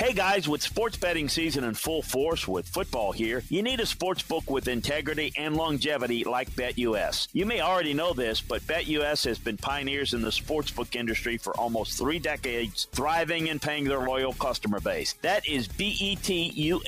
[0.00, 3.86] Hey guys, with sports betting season in full force with football here, you need a
[3.86, 7.26] sports book with integrity and longevity like BetUS.
[7.32, 11.52] You may already know this, but BetUS has been pioneers in the sportsbook industry for
[11.58, 15.14] almost three decades, thriving and paying their loyal customer base.
[15.22, 16.78] That is BETUS.com,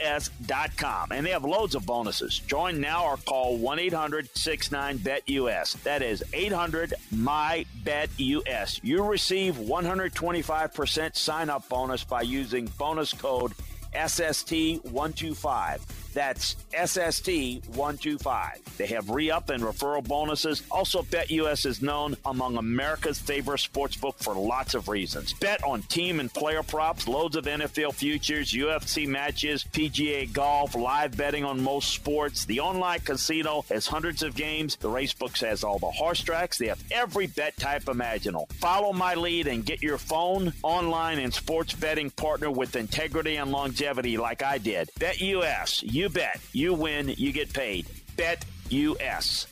[1.11, 2.39] and they have loads of bonuses.
[2.47, 5.83] Join now or call 1 800 69 BetUS.
[5.83, 8.79] That is 800 My BetUS.
[8.85, 13.55] You receive 125% sign up bonus by using bonus code
[13.93, 15.81] SST125.
[16.13, 18.65] That's SST125.
[18.77, 20.65] They have re up and referral bonuses.
[20.71, 25.33] Also, BetUS is known among America's favorite sportsbook for lots of reasons.
[25.35, 31.17] Bet on team and player props, loads of NFL futures, UFC matches, PGA golf, live
[31.17, 32.45] betting on most sports.
[32.45, 34.75] The online casino has hundreds of games.
[34.77, 36.59] The racebooks has all the horse tracks.
[36.59, 38.49] They have every bet type imaginable.
[38.55, 43.53] Follow my lead and get your phone, online, and sports betting partner with integrity and
[43.53, 44.91] longevity like I did.
[44.99, 45.83] BetUS.
[45.83, 46.41] You bet.
[46.53, 47.15] You win.
[47.17, 47.87] You get paid.
[48.17, 49.47] Bet US.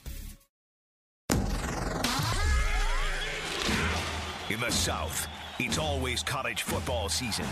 [4.50, 5.26] In the South,
[5.58, 7.44] it's always college football season,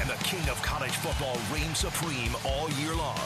[0.00, 3.20] and the king of college football reigns supreme all year long.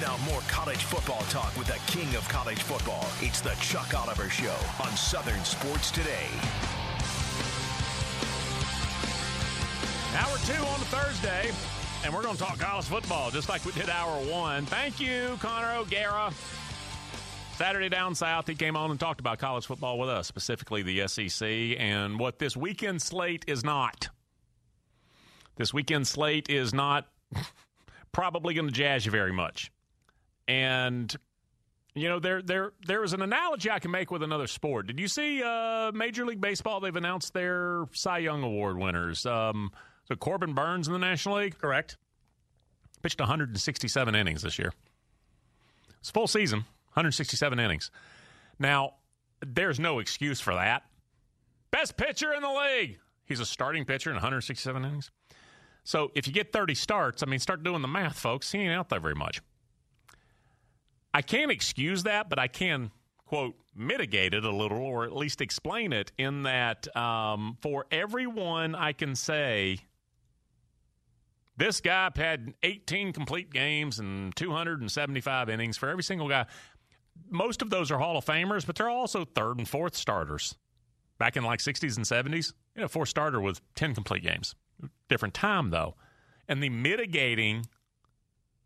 [0.00, 3.06] Now, more college football talk with the king of college football.
[3.20, 6.28] It's the Chuck Oliver Show on Southern Sports Today.
[10.16, 11.50] Hour two on Thursday,
[12.06, 14.64] and we're going to talk college football just like we did hour one.
[14.66, 16.32] Thank you, Connor O'Gara.
[17.56, 21.08] Saturday down south, he came on and talked about college football with us, specifically the
[21.08, 21.48] SEC,
[21.80, 24.08] and what this weekend slate is not.
[25.56, 27.08] This weekend slate is not
[28.12, 29.72] probably going to jazz you very much.
[30.46, 31.12] And
[31.96, 34.86] you know, there there there is an analogy I can make with another sport.
[34.86, 36.78] Did you see uh, Major League Baseball?
[36.78, 39.26] They've announced their Cy Young Award winners.
[39.26, 39.72] Um,
[40.08, 41.96] so Corbin Burnes in the National League, correct?
[43.02, 44.72] Pitched 167 innings this year.
[46.00, 46.60] It's full season,
[46.94, 47.90] 167 innings.
[48.58, 48.94] Now,
[49.44, 50.84] there's no excuse for that.
[51.70, 52.98] Best pitcher in the league.
[53.24, 55.10] He's a starting pitcher in 167 innings.
[55.84, 58.50] So if you get 30 starts, I mean, start doing the math, folks.
[58.52, 59.40] He ain't out there very much.
[61.12, 62.90] I can't excuse that, but I can,
[63.26, 68.74] quote, mitigate it a little or at least explain it in that um, for everyone
[68.74, 69.78] I can say,
[71.56, 76.46] this guy had 18 complete games and 275 innings for every single guy.
[77.30, 80.54] Most of those are Hall of Famers, but they're also third and fourth starters.
[81.18, 84.54] Back in like 60s and 70s, you know, fourth starter was 10 complete games.
[85.08, 85.94] Different time, though.
[86.46, 87.66] And the mitigating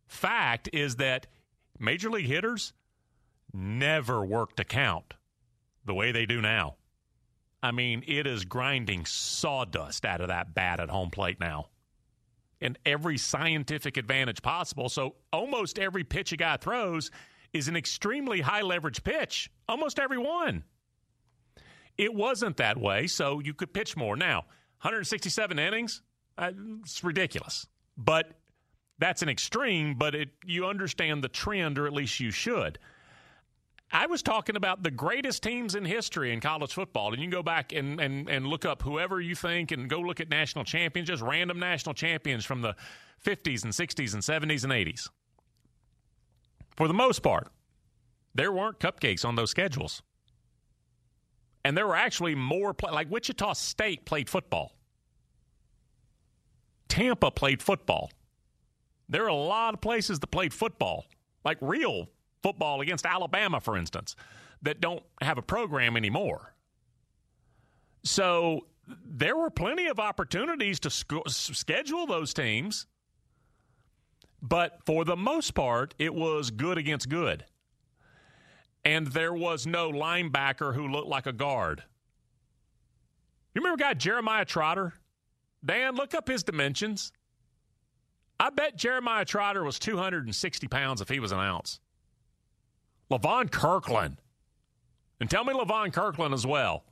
[0.08, 1.28] fact is that
[1.78, 2.72] major league hitters
[3.52, 5.14] never worked to count
[5.84, 6.76] the way they do now.
[7.62, 11.66] I mean, it is grinding sawdust out of that bat at home plate now.
[12.60, 14.88] And every scientific advantage possible.
[14.88, 17.10] So almost every pitch a guy throws
[17.52, 19.50] is an extremely high leverage pitch.
[19.68, 20.64] Almost every one.
[21.96, 24.16] It wasn't that way, so you could pitch more.
[24.16, 24.38] Now,
[24.82, 26.02] 167 innings,
[26.38, 27.66] uh, it's ridiculous.
[27.96, 28.38] But
[28.98, 32.78] that's an extreme, but it, you understand the trend, or at least you should.
[33.92, 37.12] I was talking about the greatest teams in history in college football.
[37.12, 39.98] And you can go back and, and, and look up whoever you think and go
[39.98, 42.76] look at national champions, just random national champions from the
[43.24, 45.08] 50s and 60s and 70s and 80s.
[46.76, 47.48] For the most part,
[48.34, 50.02] there weren't cupcakes on those schedules.
[51.64, 54.72] And there were actually more, play- like Wichita State played football,
[56.88, 58.10] Tampa played football.
[59.08, 61.06] There are a lot of places that played football,
[61.44, 62.08] like real
[62.42, 64.16] football against Alabama, for instance,
[64.62, 66.54] that don't have a program anymore.
[68.02, 68.66] So
[69.04, 72.86] there were plenty of opportunities to sc- schedule those teams,
[74.42, 77.44] but for the most part, it was good against good.
[78.84, 81.82] And there was no linebacker who looked like a guard.
[83.54, 84.94] You remember guy Jeremiah Trotter?
[85.64, 87.12] Dan, look up his dimensions.
[88.38, 91.80] I bet Jeremiah Trotter was 260 pounds if he was an ounce.
[93.10, 94.18] Levon Kirkland.
[95.20, 96.84] And tell me Levon Kirkland as well.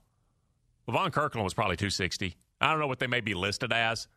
[0.89, 2.37] Levon Kirkland was probably 260.
[2.61, 4.09] I don't know what they may be listed as,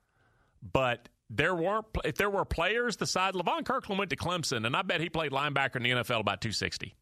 [0.62, 4.76] but there weren't if there were players the side Levon Kirkland went to Clemson, and
[4.76, 6.96] I bet he played linebacker in the NFL about 260.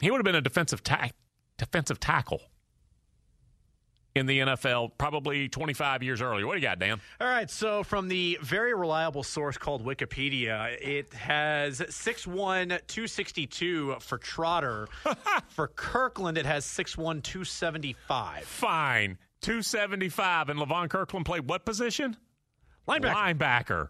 [0.00, 1.10] He would have been a defensive ta-
[1.56, 2.40] defensive tackle
[4.14, 6.46] in the NFL probably 25 years earlier.
[6.46, 7.00] What do you got, Dan?
[7.20, 7.50] All right.
[7.50, 12.26] So, from the very reliable source called Wikipedia, it has 6'1,
[12.86, 14.88] 262 for Trotter.
[15.48, 18.44] for Kirkland, it has 6'1, 275.
[18.44, 19.18] Fine.
[19.42, 20.48] 275.
[20.48, 22.16] And Levon Kirkland played what position?
[22.88, 23.38] Linebacker.
[23.38, 23.88] Linebacker.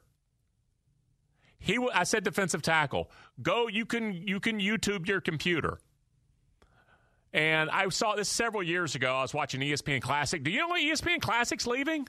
[1.58, 3.11] He, I said defensive tackle.
[3.43, 3.69] Go.
[3.69, 5.78] You can you can YouTube your computer.
[7.32, 9.15] And I saw this several years ago.
[9.15, 10.43] I was watching ESPN Classic.
[10.43, 12.09] Do you know what ESPN Classic's leaving?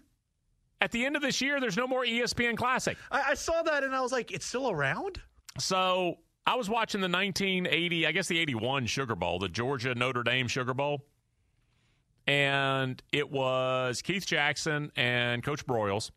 [0.80, 2.98] At the end of this year, there's no more ESPN Classic.
[3.12, 5.22] I, I saw that and I was like, it's still around?
[5.60, 6.16] So
[6.48, 10.48] I was watching the 1980, I guess the 81 Sugar Bowl, the Georgia Notre Dame
[10.48, 11.06] Sugar Bowl.
[12.26, 16.10] And it was Keith Jackson and Coach Broyles.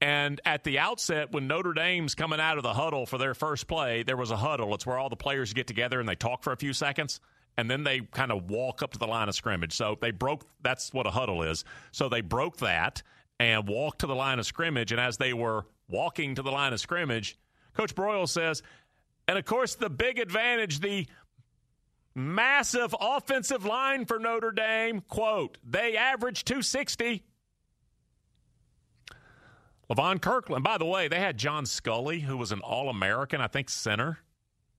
[0.00, 3.68] And at the outset, when Notre Dame's coming out of the huddle for their first
[3.68, 4.74] play, there was a huddle.
[4.74, 7.20] It's where all the players get together and they talk for a few seconds
[7.58, 9.74] and then they kind of walk up to the line of scrimmage.
[9.74, 11.64] So they broke that's what a huddle is.
[11.90, 13.02] So they broke that
[13.40, 14.92] and walked to the line of scrimmage.
[14.92, 17.36] And as they were walking to the line of scrimmage,
[17.74, 18.62] Coach Broyle says,
[19.26, 21.08] and of course, the big advantage, the
[22.14, 27.24] massive offensive line for Notre Dame, quote, they average 260.
[29.90, 33.48] Levon Kirkland, by the way, they had John Scully, who was an All American, I
[33.48, 34.20] think, center.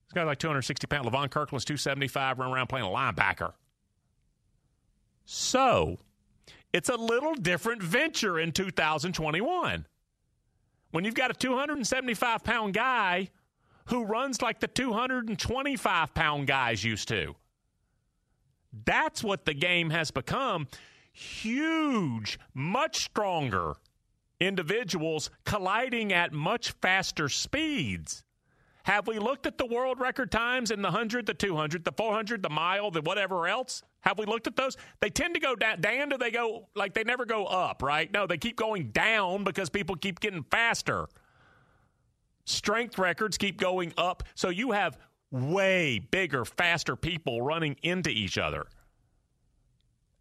[0.10, 1.08] This guy's like 260 pounds.
[1.08, 3.54] Levon Kirkland's 275, run around playing a linebacker.
[5.26, 6.00] So,
[6.74, 9.86] it's a little different venture in 2021.
[10.90, 13.30] When you've got a 275 pound guy
[13.86, 17.36] who runs like the 225 pound guys used to.
[18.86, 20.68] That's what the game has become.
[21.12, 23.76] Huge, much stronger
[24.40, 28.24] individuals colliding at much faster speeds.
[28.90, 32.42] Have we looked at the world record times in the 100, the 200, the 400,
[32.42, 33.84] the mile, the whatever else?
[34.00, 34.78] Have we looked at those?
[35.00, 35.80] They tend to go down.
[35.80, 38.12] Down do they go like they never go up, right?
[38.12, 41.08] No, they keep going down because people keep getting faster.
[42.46, 44.24] Strength records keep going up.
[44.34, 44.98] So you have
[45.30, 48.66] way bigger, faster people running into each other.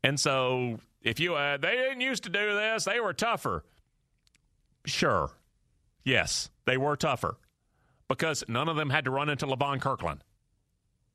[0.05, 3.65] And so if you, uh, they didn't used to do this, they were tougher.
[4.85, 5.31] Sure.
[6.05, 7.39] Yes, they were tougher
[8.09, 10.25] because none of them had to run into Levon Kirkland.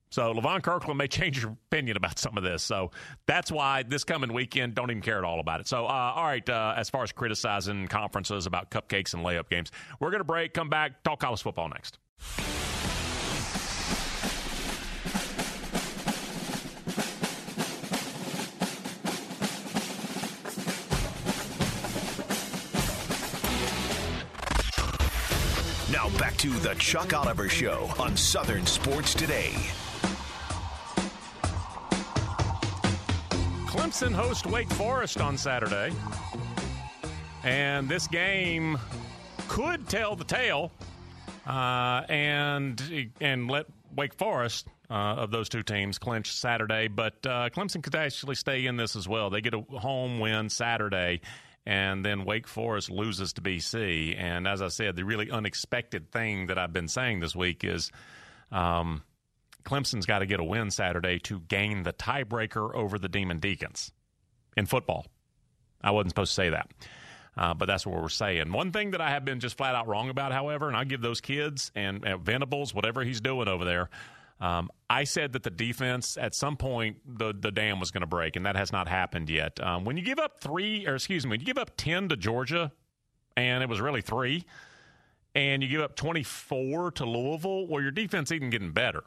[0.10, 2.62] So Levon Kirkland may change your opinion about some of this.
[2.62, 2.92] So
[3.26, 5.68] that's why this coming weekend, don't even care at all about it.
[5.68, 9.72] So, uh, all right, uh, as far as criticizing conferences about cupcakes and layup games,
[10.00, 11.98] we're going to break, come back, talk college football next.
[25.94, 29.54] Now back to the Chuck Oliver Show on Southern Sports Today.
[33.68, 35.94] Clemson host Wake Forest on Saturday.
[37.44, 38.80] And this game
[39.48, 40.72] could tell the tale
[41.46, 46.88] uh, and and let Wake Forest uh, of those two teams clinch Saturday.
[46.88, 49.30] But uh, Clemson could actually stay in this as well.
[49.30, 51.22] They get a home win Saturday
[51.66, 54.18] and then Wake Forest loses to BC.
[54.18, 57.92] And as I said, the really unexpected thing that I've been saying this week is
[58.52, 59.04] um,
[59.64, 63.92] Clemson's got to get a win Saturday to gain the tiebreaker over the Demon Deacons
[64.58, 65.06] in football.
[65.82, 66.70] I wasn't supposed to say that.
[67.36, 68.52] Uh, but that's what we're saying.
[68.52, 71.02] One thing that I have been just flat out wrong about, however, and I give
[71.02, 73.90] those kids and, and Venables, whatever he's doing over there,
[74.44, 78.08] um, I said that the defense at some point the the dam was going to
[78.08, 79.58] break, and that has not happened yet.
[79.64, 82.18] Um, when you give up three, or excuse me, when you give up ten to
[82.18, 82.74] Georgia,
[83.38, 84.44] and it was really three,
[85.34, 89.04] and you give up twenty four to Louisville, well, your defense isn't getting better.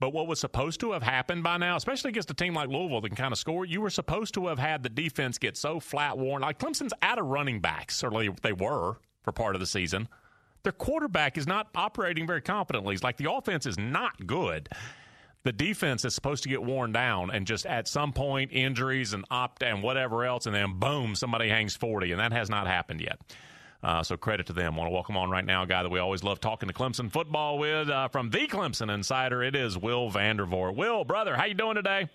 [0.00, 3.00] But what was supposed to have happened by now, especially against a team like Louisville
[3.00, 5.78] that can kind of score, you were supposed to have had the defense get so
[5.78, 6.42] flat worn.
[6.42, 8.10] Like Clemson's out of running backs, or
[8.42, 10.08] they were for part of the season.
[10.64, 12.94] Their quarterback is not operating very confidently.
[12.94, 14.68] It's like the offense is not good.
[15.44, 19.26] the defense is supposed to get worn down and just at some point injuries and
[19.30, 23.02] opt and whatever else, and then boom, somebody hangs 40, and that has not happened
[23.02, 23.20] yet.
[23.82, 24.74] Uh, so credit to them.
[24.74, 27.12] Want to welcome on right now a guy that we always love talking to Clemson
[27.12, 29.42] football with uh, from the Clemson Insider.
[29.42, 30.74] It is Will Vandervoort.
[30.76, 32.08] Will, brother, how you doing today?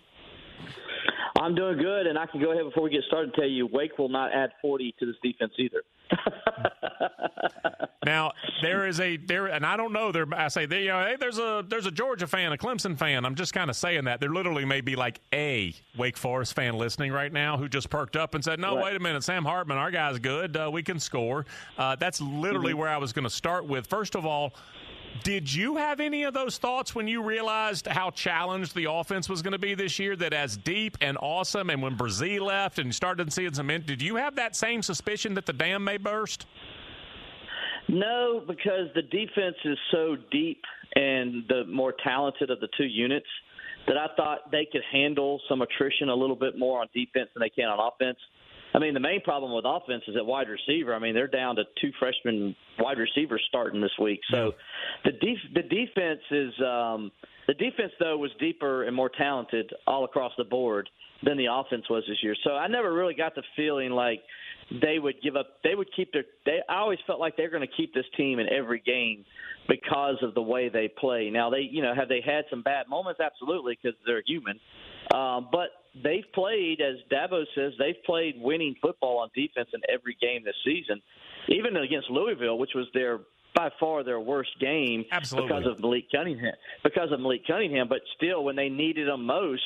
[1.39, 3.99] I'm doing good, and I can go ahead before we get started tell you Wake
[3.99, 5.83] will not add 40 to this defense either.
[8.05, 10.11] now there is a there, and I don't know.
[10.11, 12.97] There, I say, they, you know, hey, there's a there's a Georgia fan, a Clemson
[12.97, 13.25] fan.
[13.25, 16.75] I'm just kind of saying that there literally may be like a Wake Forest fan
[16.77, 18.85] listening right now who just perked up and said, "No, right.
[18.85, 20.55] wait a minute, Sam Hartman, our guy's good.
[20.57, 21.45] Uh, we can score."
[21.77, 22.79] Uh, that's literally mm-hmm.
[22.79, 23.87] where I was going to start with.
[23.87, 24.53] First of all,
[25.23, 29.41] did you have any of those thoughts when you realized how challenged the offense was
[29.41, 30.15] going to be this year?
[30.15, 34.15] That as deep and awesome, and when Bresee left and started seeing some, did you
[34.15, 36.45] have that same suspicion that the dam may burst?
[37.87, 40.61] No, because the defense is so deep
[40.95, 43.27] and the more talented of the two units
[43.87, 47.41] that I thought they could handle some attrition a little bit more on defense than
[47.41, 48.19] they can on offense.
[48.73, 50.93] I mean, the main problem with offense is at wide receiver.
[50.93, 54.19] I mean, they're down to two freshman wide receivers starting this week.
[54.31, 54.51] So
[55.03, 57.11] the def- the defense is um,
[57.47, 60.89] the defense though was deeper and more talented all across the board
[61.23, 62.35] than the offense was this year.
[62.43, 64.21] So I never really got the feeling like
[64.81, 65.47] they would give up.
[65.63, 66.25] They would keep their.
[66.45, 69.25] They I always felt like they're going to keep this team in every game
[69.67, 71.29] because of the way they play.
[71.31, 73.19] Now they, you know, have they had some bad moments?
[73.19, 74.59] Absolutely, because they're human.
[75.13, 75.69] Um, but
[76.03, 80.55] they've played, as Dabo says, they've played winning football on defense in every game this
[80.63, 81.01] season,
[81.47, 83.19] even against Louisville, which was their
[83.55, 85.49] by far their worst game Absolutely.
[85.49, 86.53] because of Malik Cunningham.
[86.83, 89.63] Because of Malik Cunningham, but still, when they needed them most,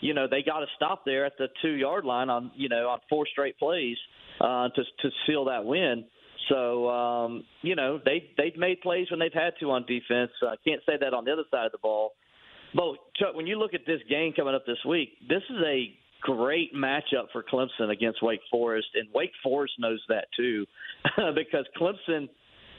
[0.00, 2.88] you know, they got to stop there at the two yard line on you know
[2.90, 3.96] on four straight plays
[4.40, 6.04] uh, to to seal that win.
[6.48, 10.30] So um, you know they they've made plays when they've had to on defense.
[10.42, 12.12] I can't say that on the other side of the ball.
[12.74, 15.92] But Chuck, when you look at this game coming up this week, this is a
[16.20, 20.66] great matchup for Clemson against Wake Forest, and Wake Forest knows that too,
[21.34, 22.28] because Clemson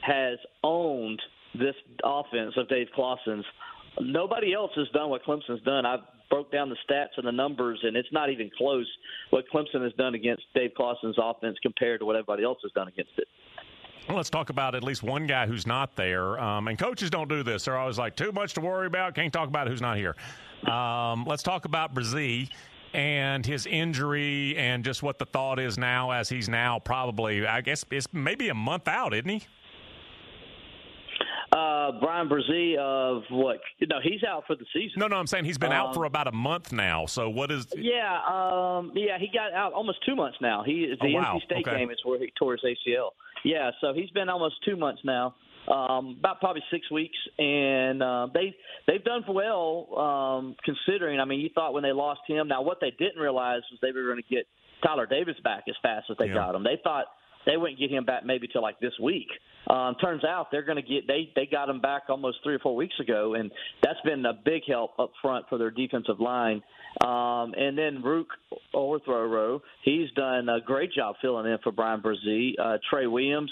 [0.02, 1.22] has owned
[1.56, 3.46] this offense of Dave Clawson's.
[4.00, 5.86] Nobody else has done what Clemson's done.
[5.86, 5.98] I
[6.30, 8.88] broke down the stats and the numbers, and it's not even close
[9.30, 12.88] what Clemson has done against Dave Clawson's offense compared to what everybody else has done
[12.88, 13.28] against it.
[14.08, 16.40] Well, let's talk about at least one guy who's not there.
[16.40, 17.66] Um, and coaches don't do this.
[17.66, 19.16] They're always like, too much to worry about.
[19.16, 20.16] Can't talk about who's not here.
[20.72, 22.50] Um, let's talk about Bresee
[22.94, 27.60] and his injury and just what the thought is now as he's now probably, I
[27.62, 29.44] guess, it's maybe a month out, isn't he?
[31.52, 33.60] Uh, Bryan Bresee of what?
[33.82, 34.94] No, he's out for the season.
[34.98, 37.06] No, no, I'm saying he's been um, out for about a month now.
[37.06, 37.66] So what is?
[37.76, 40.64] Yeah, um, yeah, he got out almost two months now.
[40.66, 41.38] He is the oh, wow.
[41.38, 41.78] NC State okay.
[41.78, 43.12] game is where he tore his ACL.
[43.46, 45.36] Yeah, so he's been almost two months now,
[45.72, 48.54] um, about probably six weeks, and uh, they
[48.86, 51.22] they've done well um, considering.
[51.22, 52.50] I mean, you thought when they lost him.
[52.50, 54.48] Now, what they didn't realize was they were going to get
[54.84, 56.34] Tyler Davis back as fast as they yeah.
[56.34, 56.64] got him.
[56.64, 57.06] They thought
[57.48, 59.28] they wouldn't get him back maybe till like this week.
[59.70, 62.60] Um, turns out they're going to get they they got him back almost three or
[62.60, 63.52] four weeks ago, and
[63.82, 66.62] that's been a big help up front for their defensive line.
[67.02, 68.28] Um, and then Ruke
[68.74, 72.54] Orhorhoro, he's done a great job filling in for Bryan Bresee.
[72.60, 73.52] Uh, Trey Williams,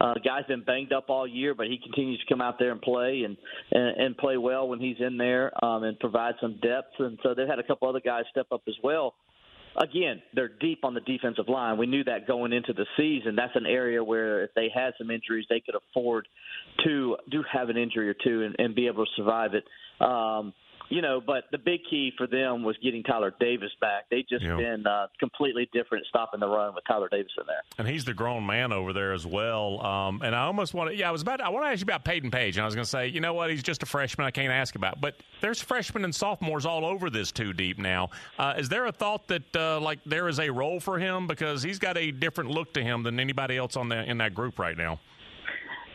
[0.00, 2.80] uh, guy's been banged up all year, but he continues to come out there and
[2.80, 3.36] play and
[3.72, 6.94] and, and play well when he's in there um, and provide some depth.
[6.98, 9.14] And so they've had a couple other guys step up as well
[9.78, 11.78] again, they're deep on the defensive line.
[11.78, 13.36] We knew that going into the season.
[13.36, 16.28] That's an area where if they had some injuries, they could afford
[16.84, 19.64] to do have an injury or two and, and be able to survive it.
[20.02, 20.52] Um,
[20.88, 24.04] you know, but the big key for them was getting Tyler Davis back.
[24.10, 24.56] They've just yeah.
[24.56, 27.62] been uh, completely different stopping the run with Tyler Davis in there.
[27.78, 29.84] And he's the grown man over there as well.
[29.84, 31.80] Um, and I almost want to, yeah, I was about, to, I want to ask
[31.80, 33.82] you about Payton Page, and I was going to say, you know what, he's just
[33.82, 34.26] a freshman.
[34.26, 38.10] I can't ask about, but there's freshmen and sophomores all over this too deep now.
[38.38, 41.62] Uh, is there a thought that uh, like there is a role for him because
[41.62, 44.58] he's got a different look to him than anybody else on the in that group
[44.58, 45.00] right now?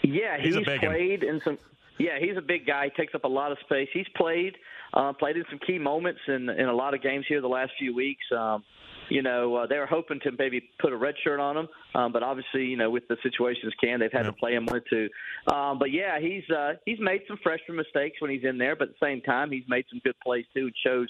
[0.03, 1.57] Yeah, he's, he's played in some.
[2.01, 2.85] Yeah, he's a big guy.
[2.85, 3.87] He takes up a lot of space.
[3.93, 4.55] He's played
[4.93, 7.71] uh, played in some key moments in in a lot of games here the last
[7.77, 8.23] few weeks.
[8.35, 8.63] Um,
[9.09, 12.11] you know, uh, they were hoping to maybe put a red shirt on him, um,
[12.13, 14.83] but obviously, you know, with the situations can, they've had to play him one or
[14.89, 15.09] two.
[15.53, 18.89] Um, but yeah, he's uh, he's made some freshman mistakes when he's in there, but
[18.89, 20.67] at the same time, he's made some good plays too.
[20.67, 21.07] It shows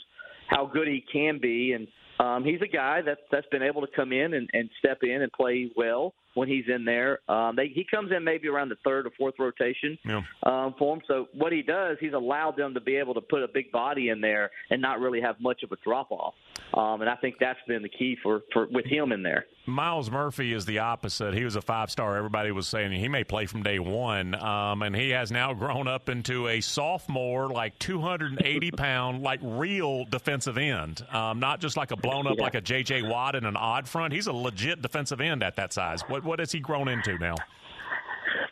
[0.47, 1.87] how good he can be, and
[2.19, 5.21] um, he's a guy that's that's been able to come in and, and step in
[5.21, 7.19] and play well when he's in there.
[7.29, 10.21] Um, they, he comes in maybe around the third or fourth rotation yeah.
[10.43, 11.01] um, for him.
[11.07, 14.09] So what he does, he's allowed them to be able to put a big body
[14.09, 16.33] in there and not really have much of a drop off.
[16.73, 19.45] Um, and I think that's been the key for, for with him in there.
[19.67, 21.33] Myles Murphy is the opposite.
[21.33, 22.17] He was a five star.
[22.17, 25.87] Everybody was saying he may play from day one, um, and he has now grown
[25.87, 31.91] up into a sophomore, like 280 pound, like real defensive end, um, not just like
[31.91, 32.43] a blown up Yeah.
[32.43, 33.03] like a J.J.
[33.03, 34.13] Watt in an odd front.
[34.13, 36.01] He's a legit defensive end at that size.
[36.07, 37.35] What what has he grown into now?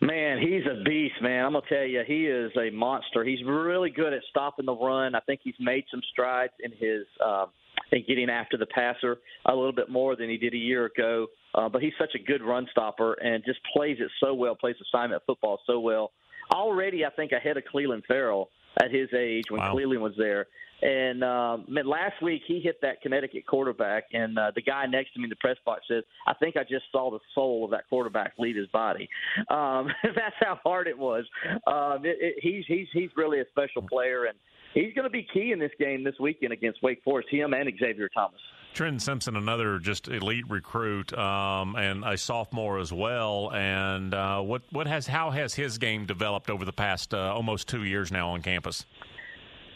[0.01, 1.45] Man, he's a beast, man.
[1.45, 3.23] I'm gonna tell you, he is a monster.
[3.23, 5.13] He's really good at stopping the run.
[5.15, 7.47] I think he's made some strides in his um,
[7.91, 11.27] in getting after the passer a little bit more than he did a year ago.
[11.55, 14.75] Uh, but he's such a good run stopper and just plays it so well, plays
[14.93, 16.11] assignment football so well.
[16.53, 18.49] Already, I think ahead of Clelin Ferrell
[18.81, 19.73] at his age when Wow.
[19.73, 20.47] Cleveland was there.
[20.81, 25.13] And um, man, last week he hit that Connecticut quarterback, and uh, the guy next
[25.13, 27.71] to me in the press box says, "I think I just saw the soul of
[27.71, 29.09] that quarterback leave his body."
[29.49, 31.25] Um, that's how hard it was.
[31.67, 34.37] Um, it, it, he's he's he's really a special player, and
[34.73, 37.29] he's going to be key in this game this weekend against Wake Forest.
[37.31, 38.39] Him and Xavier Thomas.
[38.73, 43.51] Trenton Simpson, another just elite recruit, um, and a sophomore as well.
[43.51, 47.67] And uh, what what has how has his game developed over the past uh, almost
[47.67, 48.85] two years now on campus?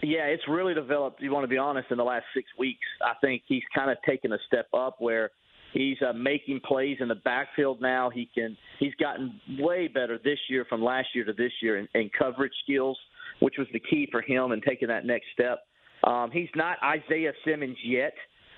[0.04, 1.22] Yeah, it's really developed.
[1.22, 3.98] You want to be honest, in the last six weeks, I think he's kind of
[4.06, 5.32] taken a step up where
[5.74, 8.10] he's uh, making plays in the backfield now.
[8.10, 8.56] He can.
[8.80, 12.54] He's gotten way better this year from last year to this year in, in coverage
[12.64, 12.98] skills,
[13.44, 15.60] which was the key for him in taking that next step.
[16.06, 18.14] Um, he's not Isaiah Simmons yet,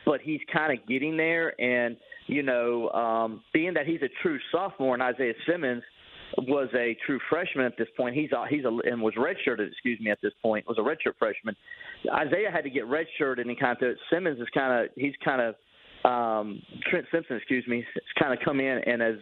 [0.06, 1.60] but he's kind of getting there.
[1.60, 5.82] And you know, um, being that he's a true sophomore and Isaiah Simmons
[6.38, 8.16] was a true freshman at this point.
[8.16, 11.56] He's he's a and was redshirted, excuse me, at this point was a redshirt freshman.
[12.14, 15.56] Isaiah had to get redshirted and kind of Simmons is kind of he's kind of
[16.06, 16.62] um,
[16.92, 19.16] Trent Simpson, excuse me, has kind of come in and has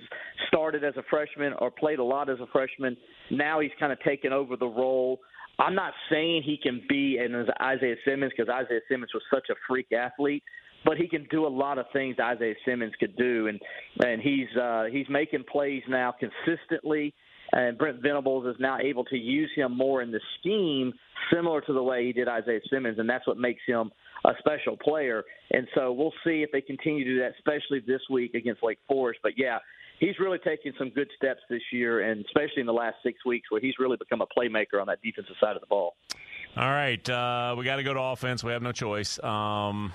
[0.50, 2.98] started as a freshman or played a lot as a freshman.
[3.32, 5.20] Now he's kind of taken over the role.
[5.60, 9.56] I'm not saying he can be an Isaiah Simmons because Isaiah Simmons was such a
[9.68, 10.44] freak athlete,
[10.84, 13.60] but he can do a lot of things Isaiah Simmons could do, and
[14.04, 17.14] and he's uh, he's making plays now consistently.
[17.56, 20.92] And Brent Venables is now able to use him more in the scheme,
[21.32, 23.92] similar to the way he did Isaiah Simmons, and that's what makes him
[24.26, 25.24] a special player.
[25.52, 28.80] And so we'll see if they continue to do that, especially this week against Lake
[28.88, 29.20] Forest.
[29.22, 29.60] But yeah,
[30.04, 33.50] he's really taken some good steps this year, and especially in the last six weeks,
[33.52, 35.96] where he's really become a playmaker on that defensive side of the ball.
[36.56, 38.44] All right, uh, we got to go to offense.
[38.44, 39.22] We have no choice.
[39.24, 39.94] Um,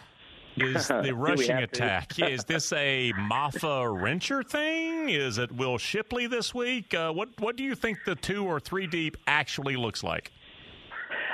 [0.57, 2.19] is the rushing attack?
[2.19, 5.09] is this a Mafah Rencher thing?
[5.11, 6.95] Is it Will Shipley this week?
[6.95, 10.33] Uh, what What do you think the two or three deep actually looks like?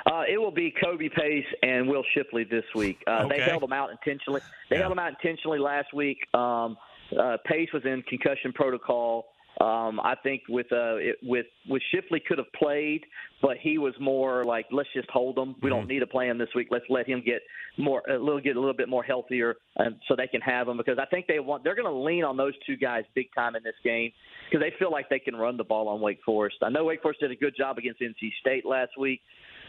[0.07, 3.03] Uh, it will be Kobe Pace and Will Shipley this week.
[3.07, 4.43] Uh, They held them out intentionally.
[4.69, 4.83] They Yeah.
[4.83, 6.19] held them out intentionally last week.
[6.35, 6.77] Um,
[7.19, 9.27] uh, Pace was in concussion protocol.
[9.61, 13.03] Um, I think with uh, it, with with Shipley could have played,
[13.41, 15.55] but he was more like let's just hold him.
[15.63, 16.69] We don't need to play him this week.
[16.73, 17.41] Let's let him get
[17.79, 20.77] more a little get a little bit more healthier, um, so they can have him
[20.77, 23.55] because I think they want they're going to lean on those two guys big time
[23.55, 24.11] in this game
[24.51, 26.57] because they feel like they can run the ball on Wake Forest.
[26.63, 29.21] I know Wake Forest did a good job against NC State last week.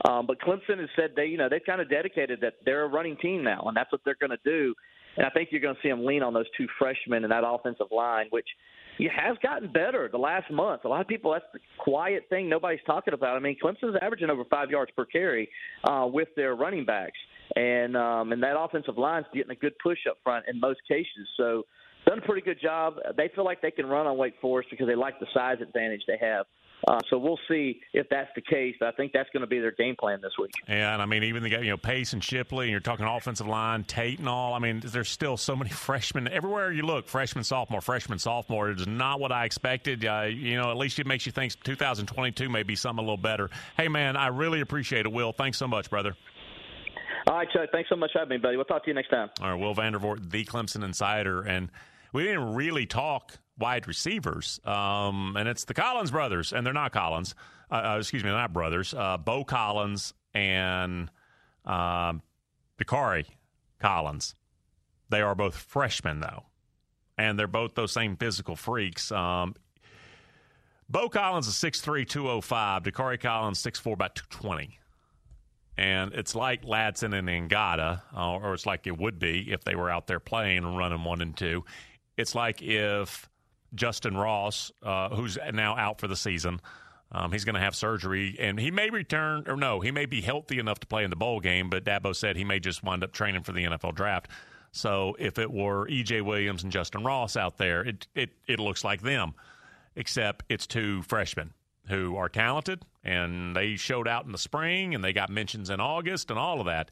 [0.04, 2.88] Um, but Clemson has said they, you know, they've kind of dedicated that they're a
[2.88, 4.76] running team now, and that's what they're going to do.
[5.18, 7.44] And I think you're going to see them lean on those two freshmen and that
[7.46, 8.48] offensive line, which
[9.00, 10.86] it has gotten better the last month.
[10.86, 13.36] A lot of people, that's the quiet thing nobody's talking about.
[13.36, 15.50] I mean, Clemson's averaging over five yards per carry
[15.84, 17.18] uh, with their running backs,
[17.56, 21.28] and um, and that offensive line's getting a good push up front in most cases.
[21.38, 21.64] So
[22.06, 22.96] done a pretty good job.
[23.18, 26.02] They feel like they can run on Wake Forest because they like the size advantage
[26.08, 26.46] they have.
[26.88, 28.76] Uh, so we'll see if that's the case.
[28.82, 30.52] I think that's going to be their game plan this week.
[30.68, 33.48] Yeah, and I mean, even the you know, Pace and Shipley, and you're talking offensive
[33.48, 34.54] line, Tate and all.
[34.54, 37.08] I mean, there's still so many freshmen everywhere you look.
[37.08, 38.70] Freshman, sophomore, freshman, sophomore.
[38.70, 40.06] It is not what I expected.
[40.06, 43.18] Uh, you know, at least it makes you think 2022 may be something a little
[43.18, 43.50] better.
[43.78, 45.32] Hey, man, I really appreciate it, Will.
[45.32, 46.16] Thanks so much, brother.
[47.28, 47.70] All right, Chuck.
[47.72, 48.56] Thanks so much for having me, buddy.
[48.58, 49.30] We'll talk to you next time.
[49.42, 51.72] All right, Will Vandervoort, the Clemson Insider, and
[52.14, 56.92] we didn't really talk wide receivers, um, and it's the Collins brothers, and they're not
[56.92, 57.36] Collins.
[57.72, 58.94] Uh, uh, excuse me, they're not brothers.
[58.94, 61.10] Uh, Beaux Collins and
[61.66, 62.22] um,
[62.80, 63.26] Dacari
[63.80, 64.36] Collins.
[65.10, 66.44] They are both freshmen, though,
[67.18, 69.12] and they're both those same physical freaks.
[69.12, 69.56] Um,
[70.90, 72.84] Beaux Collins is 6'3", 205.
[72.84, 74.80] Dacari Collins, 6'4", about 220
[75.78, 79.76] and it's like Ladson and Ngata, uh, or it's like it would be if they
[79.76, 81.66] were out there playing and running one and two.
[82.18, 83.30] It's like if
[83.76, 86.60] Justin Ross, uh, who's now out for the season,
[87.12, 90.22] um, he's going to have surgery, and he may return, or no, he may be
[90.22, 93.04] healthy enough to play in the bowl game, but Dabo said he may just wind
[93.04, 94.28] up training for the NFL draft.
[94.72, 96.22] So if it were E.J.
[96.22, 99.34] Williams and Justin Ross out there, it, it, it looks like them,
[99.96, 101.54] except it's two freshmen
[101.88, 105.80] who are talented and they showed out in the spring and they got mentions in
[105.80, 106.92] August and all of that.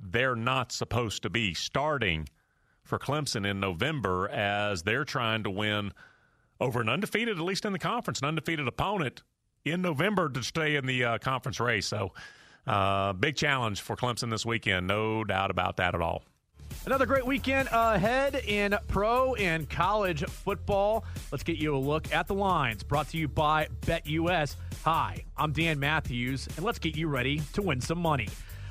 [0.00, 2.28] They're not supposed to be starting
[2.88, 5.92] for Clemson in November as they're trying to win
[6.58, 9.22] over an undefeated, at least in the conference, an undefeated opponent
[9.64, 11.86] in November to stay in the uh, conference race.
[11.86, 12.12] So,
[12.66, 16.22] uh, big challenge for Clemson this weekend, no doubt about that at all.
[16.86, 21.04] Another great weekend ahead in pro and college football.
[21.30, 24.56] Let's get you a look at the lines brought to you by BetUS.
[24.84, 28.28] Hi, I'm Dan Matthews, and let's get you ready to win some money.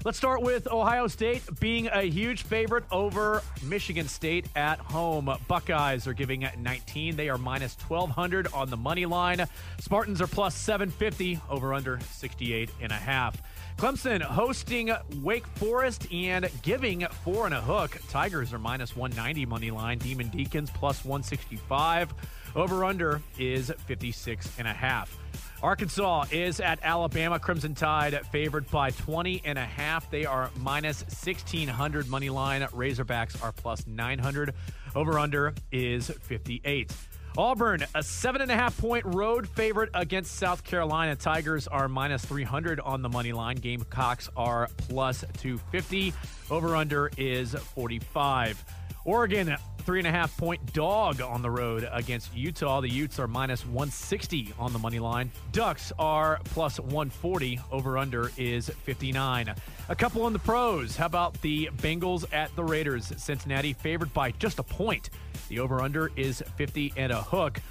[0.08, 5.30] Let's start with Ohio State being a huge favorite over Michigan State at home.
[5.50, 7.18] Buckeyes are giving at 19.
[7.18, 9.46] They are minus 1200 on the money line.
[9.82, 13.36] Spartans are plus 750 over under 68 and a half.
[13.76, 17.98] Clemson hosting Wake Forest and giving four and a hook.
[18.08, 19.98] Tigers are minus 190 money line.
[19.98, 22.14] Demon Deacons plus 165.
[22.56, 25.18] Over under is 56 and a half.
[25.64, 27.40] Arkansas is at Alabama.
[27.40, 30.10] Crimson Tide favored by 20 and a half.
[30.12, 32.62] They are minus 1600 money line.
[32.62, 34.54] Razorbacks are plus 900.
[34.96, 36.94] Over under is 58.
[37.38, 41.16] Auburn, a seven and a half point road favorite against South Carolina.
[41.16, 43.58] Tigers are minus 300 on the money line.
[43.58, 46.14] Gamecocks are plus 250.
[46.50, 48.64] Over under is 45.
[49.06, 49.56] Oregon,
[49.88, 52.82] three and a half point dog on the road against Utah.
[52.82, 55.32] The Utes are minus 160 on the money line.
[55.54, 57.58] Ducks are plus 140.
[57.72, 59.56] Over under is 59.
[59.88, 60.98] A couple on the pros.
[60.98, 63.14] How about the Bengals at the Raiders?
[63.16, 65.10] Cincinnati favored by just a point.
[65.48, 67.62] The over under is 50 and a hook.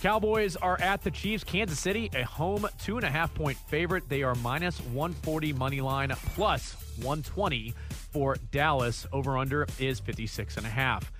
[0.00, 1.44] Cowboys are at the Chiefs.
[1.44, 4.08] Kansas City, a home two and a half point favorite.
[4.08, 9.06] They are minus 140 money line plus 120 for Dallas.
[9.12, 11.12] Over under is 56 and a half.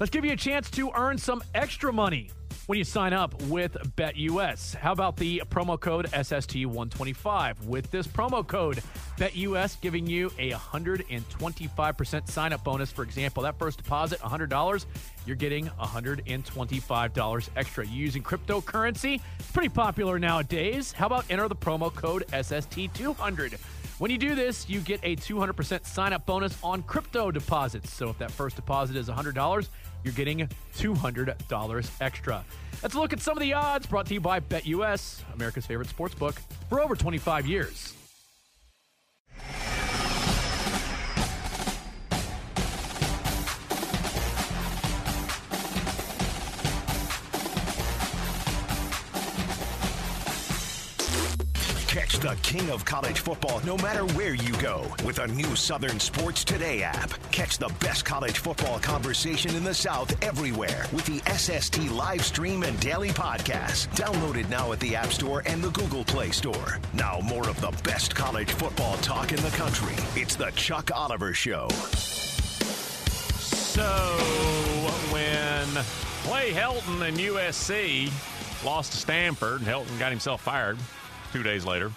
[0.00, 2.30] Let's give you a chance to earn some extra money
[2.66, 4.74] when you sign up with BetUS.
[4.74, 7.64] How about the promo code SST125?
[7.66, 8.82] With this promo code,
[9.18, 12.90] BetUS giving you a 125% sign up bonus.
[12.90, 14.86] For example, that first deposit, $100,
[15.26, 17.86] you're getting $125 extra.
[17.86, 19.20] You Using cryptocurrency,
[19.52, 20.90] pretty popular nowadays.
[20.90, 23.58] How about enter the promo code SST200?
[23.98, 27.92] When you do this, you get a 200% sign up bonus on crypto deposits.
[27.92, 29.68] So if that first deposit is $100,
[30.02, 32.44] you're getting $200 extra.
[32.82, 36.14] Let's look at some of the odds brought to you by BetUS, America's favorite sports
[36.14, 36.34] book,
[36.68, 37.94] for over 25 years.
[52.14, 55.98] Catch the king of college football no matter where you go with a new Southern
[55.98, 57.10] Sports Today app.
[57.32, 62.62] Catch the best college football conversation in the South everywhere with the SST live stream
[62.62, 63.88] and daily podcast.
[63.96, 66.78] Downloaded now at the App Store and the Google Play Store.
[66.92, 69.94] Now, more of the best college football talk in the country.
[70.14, 71.68] It's the Chuck Oliver Show.
[73.40, 73.82] So,
[75.10, 75.66] when
[76.22, 78.12] Clay Helton and USC
[78.64, 80.78] lost to Stanford, and Helton got himself fired
[81.34, 81.90] two days later.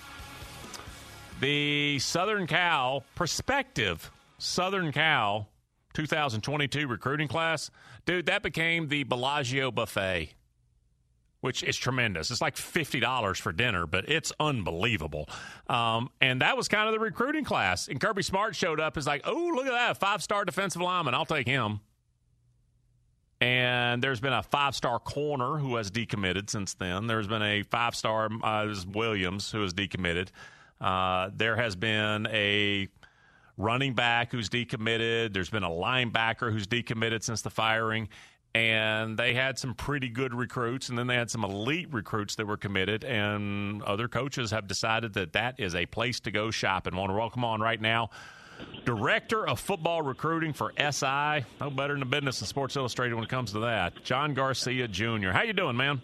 [1.42, 5.48] The Southern Cal prospective Southern Cal
[5.94, 7.70] 2022 recruiting class,
[8.08, 10.34] dude, that became the Bellagio buffet,
[11.42, 12.32] which is tremendous.
[12.32, 15.30] It's like $50 for dinner, but it's unbelievable.
[15.68, 17.90] Um, and that was kind of the recruiting class.
[17.90, 21.14] And Kirby Smart showed up as like, oh, look at that, five star defensive lineman.
[21.14, 21.82] I'll take him.
[23.40, 27.08] And there's been a five star corner who has decommitted since then.
[27.08, 30.30] There's been a five star uh, Williams who has decommitted.
[30.82, 32.88] Uh, there has been a
[33.58, 35.34] running back who's decommitted.
[35.34, 38.10] There's been a linebacker who's decommitted since the firing.
[38.56, 42.48] And they had some pretty good recruits, and then they had some elite recruits that
[42.48, 43.04] were committed.
[43.04, 47.12] And other coaches have decided that that is a place to go shop and Want
[47.12, 48.10] to welcome on right now
[48.86, 51.46] Director of Football Recruiting for SI.
[51.60, 54.04] No better than the business of Sports Illustrated when it comes to that.
[54.04, 55.32] John Garcia Jr.
[55.32, 56.02] How you doing, man?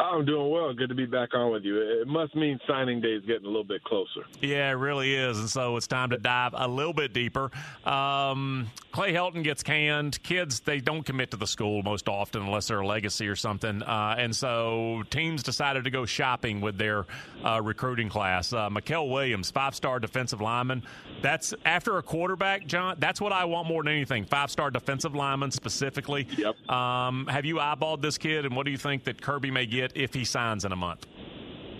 [0.00, 0.72] I'm doing well.
[0.72, 1.80] Good to be back on with you.
[1.80, 4.22] It must mean signing day is getting a little bit closer.
[4.40, 5.38] Yeah, it really is.
[5.38, 7.50] And so it's time to dive a little bit deeper.
[7.84, 10.22] Um, Clay Helton gets canned.
[10.22, 13.82] Kids, they don't commit to the school most often unless they're a legacy or something.
[13.82, 17.06] Uh, and so teams decided to go shopping with their
[17.44, 18.52] uh, recruiting class.
[18.52, 20.82] Uh, Mykel Williams, five star defensive lineman.
[21.20, 22.96] That's after a quarterback, John.
[22.98, 24.24] That's what I want more than anything.
[24.24, 26.28] Five star defensive lineman specifically.
[26.36, 26.70] Yep.
[26.70, 29.92] Um, have you eyeballed this kid, and what do you think that Kirby may get
[29.96, 31.06] if he signs in a month?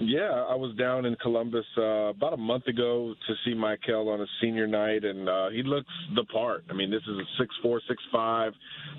[0.00, 4.20] Yeah, I was down in Columbus uh, about a month ago to see Mykel on
[4.20, 6.64] a senior night, and uh, he looks the part.
[6.70, 8.52] I mean, this is a six four, six five,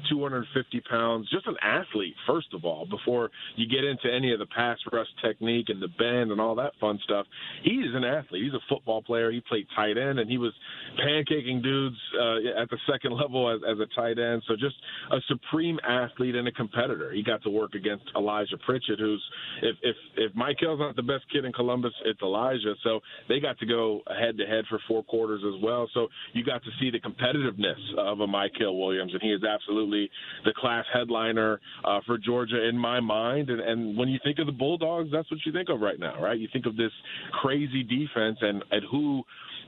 [0.10, 4.46] 250 pounds, just an athlete, first of all, before you get into any of the
[4.48, 7.26] pass rush technique and the bend and all that fun stuff.
[7.64, 8.44] He's an athlete.
[8.44, 9.32] He's a football player.
[9.32, 10.54] He played tight end, and he was
[11.00, 14.44] pancaking dudes uh, at the second level as, as a tight end.
[14.48, 14.76] So just
[15.12, 17.12] a supreme athlete and a competitor.
[17.14, 19.24] He got to work against Elijah Pritchett, who's,
[19.62, 22.74] if, if, if Mykel's not the best kid in Columbus, it's Elijah.
[22.84, 25.88] So they got to go head to head for four quarters as well.
[25.94, 30.10] So you got to see the competitiveness of a Mykel Williams, and he is absolutely
[30.46, 33.50] the class headliner uh, for Georgia in my mind.
[33.50, 36.20] And, and when you think of the Bulldogs, that's what you think of right now,
[36.22, 36.40] right?
[36.40, 36.92] You think of this
[37.42, 39.24] crazy defense and, and who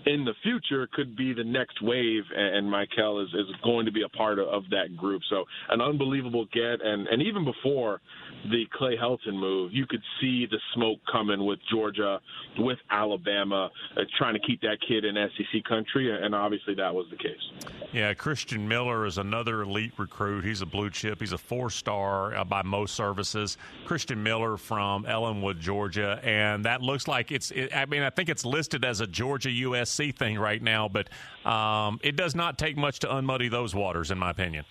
[0.06, 4.04] in the future could be the next wave, and Mykel is, is going to be
[4.04, 5.22] a part of, of that group.
[5.30, 8.02] So an unbelievable get, and and even before
[8.50, 12.20] the Clay Helton move, you could see the smoke coming with Georgia,
[12.58, 17.06] with Alabama, uh, trying to keep that kid in SEC country, and obviously that was
[17.10, 17.72] the case.
[17.92, 20.46] Yeah, Christian Miller is another elite recruit.
[20.46, 21.20] He's a blue chip.
[21.20, 23.58] He's a four star uh, by most services.
[23.86, 27.52] Christian Miller from Ellenwood, Georgia, and that looks like it's.
[27.52, 31.10] It, I mean, I think it's listed as a Georgia USC thing right now, but
[31.50, 34.66] um, it does not take much to unmuddy those waters, in my opinion.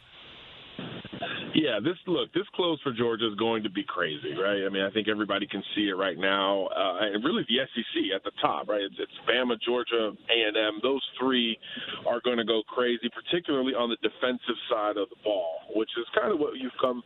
[1.54, 4.62] Yeah, this look, this close for Georgia is going to be crazy, right?
[4.64, 8.14] I mean, I think everybody can see it right now, uh, and really the SEC
[8.14, 8.82] at the top, right?
[8.82, 10.78] It's, it's Bama, Georgia, A and M.
[10.82, 11.58] Those three
[12.06, 16.06] are going to go crazy, particularly on the defensive side of the ball, which is
[16.14, 17.02] kind of what you've come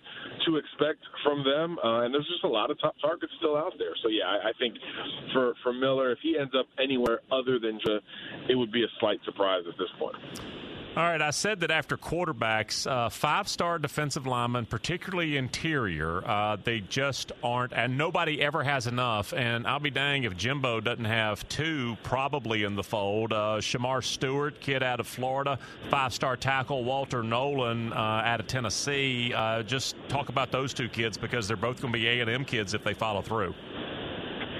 [0.46, 1.78] to expect from them.
[1.82, 3.96] Uh, and there's just a lot of top targets still out there.
[4.02, 4.74] So yeah, I, I think
[5.32, 8.00] for for Miller, if he ends up anywhere other than Georgia,
[8.48, 10.16] it would be a slight surprise at this point.
[10.96, 16.56] All right, I said that after quarterbacks, uh, five star defensive linemen, particularly interior, uh,
[16.62, 19.32] they just aren't, and nobody ever has enough.
[19.32, 23.32] And I'll be dang if Jimbo doesn't have two probably in the fold.
[23.32, 25.58] Uh, Shemar Stewart, kid out of Florida,
[25.90, 29.34] five star tackle, Walter Nolen uh, out of Tennessee.
[29.34, 32.72] Uh, just talk about those two kids because they're both going to be A&M kids
[32.72, 33.52] if they follow through.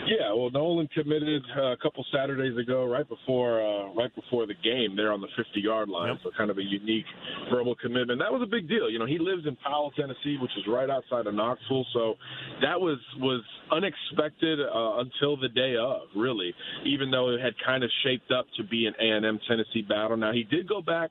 [0.07, 4.55] Yeah, well, Nolen committed uh, a couple Saturdays ago, right before uh, right before the
[4.55, 6.11] game, there on the 50-yard line.
[6.11, 6.19] Yep.
[6.25, 7.07] So kind of a unique
[7.51, 8.21] verbal commitment.
[8.21, 8.91] That was a big deal.
[8.91, 11.87] You know, he lives in Powell, Tennessee, which is right outside of Knoxville.
[11.95, 12.15] So
[12.61, 16.53] that was was unexpected uh, until the day of, really.
[16.85, 20.17] Even though it had kind of shaped up to be an A&M Tennessee battle.
[20.17, 21.11] Now he did go back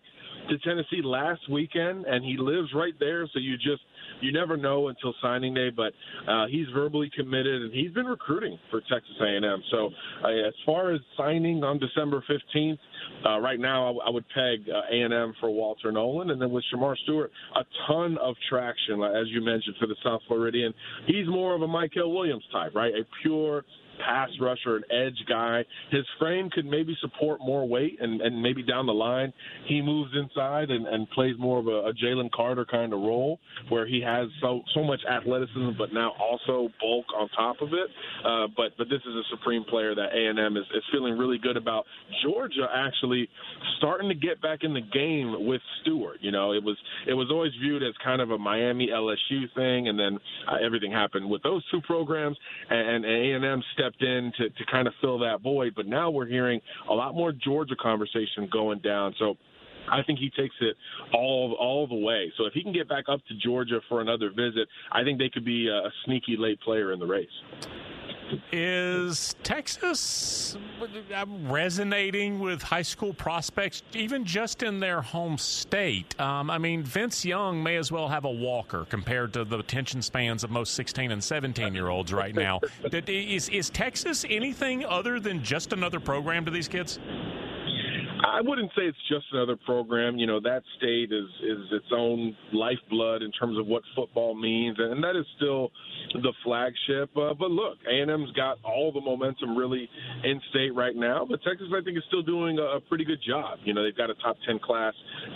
[0.49, 3.27] to Tennessee last weekend, and he lives right there.
[3.33, 3.81] So you just
[4.23, 5.93] you never know until signing day, but
[6.29, 9.63] uh, he's verbally committed and he's been recruiting for Texas A&M.
[9.71, 9.89] So
[10.23, 12.77] uh, as far as signing on December 15th,
[13.25, 16.63] uh, right now I, I would peg uh, A&M for Walter Nolen, and then with
[16.73, 20.73] Shemar Stewart, a ton of traction, as you mentioned, for the South Floridian.
[21.05, 22.93] He's more of a Mykel Williams type, right?
[22.93, 23.63] A pure
[23.99, 25.63] pass rusher, an edge guy.
[25.91, 29.33] His frame could maybe support more weight, and, and maybe down the line
[29.67, 33.39] he moves inside and, and plays more of a, a Jalen Carter kind of role,
[33.69, 37.89] where he has so so much athleticism, but now also bulk on top of it.
[38.25, 41.17] Uh, but but this is a supreme player that A and M is, is feeling
[41.17, 41.85] really good about.
[42.23, 43.29] Georgia actually
[43.77, 46.17] starting to get back in the game with Stewart.
[46.21, 46.77] You know, it was
[47.07, 50.91] it was always viewed as kind of a Miami LSU thing, and then uh, everything
[50.91, 52.37] happened with those two programs,
[52.69, 55.73] and A and M stepped in to, to kind of fill that void.
[55.75, 59.13] But now we're hearing a lot more Georgia conversation going down.
[59.19, 59.35] So
[59.91, 60.75] I think he takes it
[61.13, 62.31] all all the way.
[62.37, 65.29] So if he can get back up to Georgia for another visit, I think they
[65.29, 67.27] could be a sneaky late player in the race.
[68.51, 70.57] Is Texas
[71.43, 76.19] resonating with high school prospects, even just in their home state?
[76.19, 80.01] Um, I mean, Vince Young may as well have a walker compared to the attention
[80.01, 82.59] spans of most 16 and 17 year olds right now.
[82.91, 86.99] is, is Texas anything other than just another program to these kids?
[88.33, 90.17] I wouldn't say it's just another program.
[90.17, 94.75] You know, that state is is its own lifeblood in terms of what football means,
[94.79, 95.71] and that is still
[96.13, 97.15] the flagship.
[97.15, 99.87] Uh, but look, A&M's got all the momentum really
[100.23, 103.21] in state right now, but Texas, I think, is still doing a, a pretty good
[103.25, 103.59] job.
[103.65, 104.93] You know, they've got a top ten class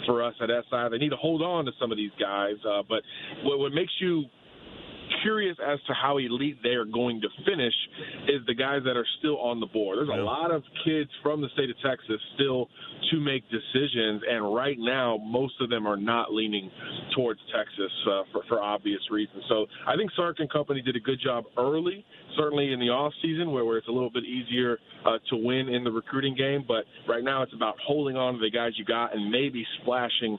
[0.07, 0.89] for us at SI.
[0.89, 3.03] They need to hold on to some of these guys, uh, but
[3.43, 4.25] what, what makes you
[5.23, 7.73] curious as to how elite they are going to finish
[8.27, 9.97] is the guys that are still on the board.
[9.97, 12.69] There's a lot of kids from the state of Texas still
[13.11, 16.69] to make decisions, and right now most of them are not leaning
[17.15, 19.43] towards Texas uh, for, for obvious reasons.
[19.49, 22.05] So I think Sark and company did a good job early,
[22.37, 25.69] certainly in the off season where, where it's a little bit easier uh, to win
[25.69, 26.65] in the recruiting game.
[26.67, 30.37] But right now it's about holding on to the guys you got and maybe splashing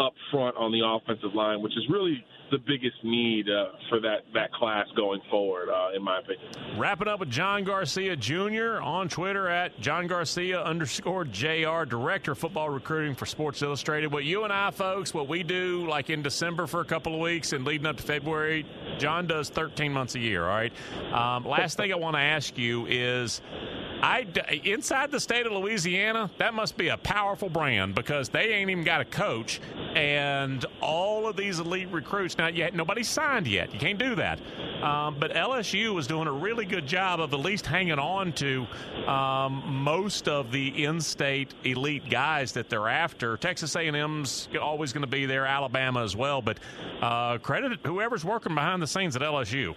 [0.00, 4.24] up front on the offensive line, which is really the biggest need uh, for that,
[4.34, 6.78] that class going forward, uh, in my opinion.
[6.78, 8.80] Wrapping up with John Garcia Jr.
[8.82, 14.12] on Twitter at John Garcia underscore JR, Director of Football Recruiting for Sports Illustrated.
[14.12, 17.20] What you and I, folks, what we do like in December for a couple of
[17.20, 18.66] weeks and leading up to February,
[18.98, 20.72] John does 13 months a year, all right?
[21.12, 23.40] Um, last thing I want to ask you is
[24.02, 24.26] I,
[24.64, 28.84] inside the state of Louisiana, that must be a powerful brand because they ain't even
[28.84, 29.60] got a coach,
[29.94, 32.38] and all of these elite recruits.
[32.38, 33.72] Now, yet nobody signed yet.
[33.72, 34.40] You can't do that.
[34.82, 38.66] Um, but LSU was doing a really good job of at least hanging on to
[39.06, 43.36] um, most of the in-state elite guys that they're after.
[43.36, 46.40] Texas A&M's always going to be there, Alabama as well.
[46.40, 46.58] But
[47.00, 49.74] uh, credit whoever's working behind the scenes at LSU.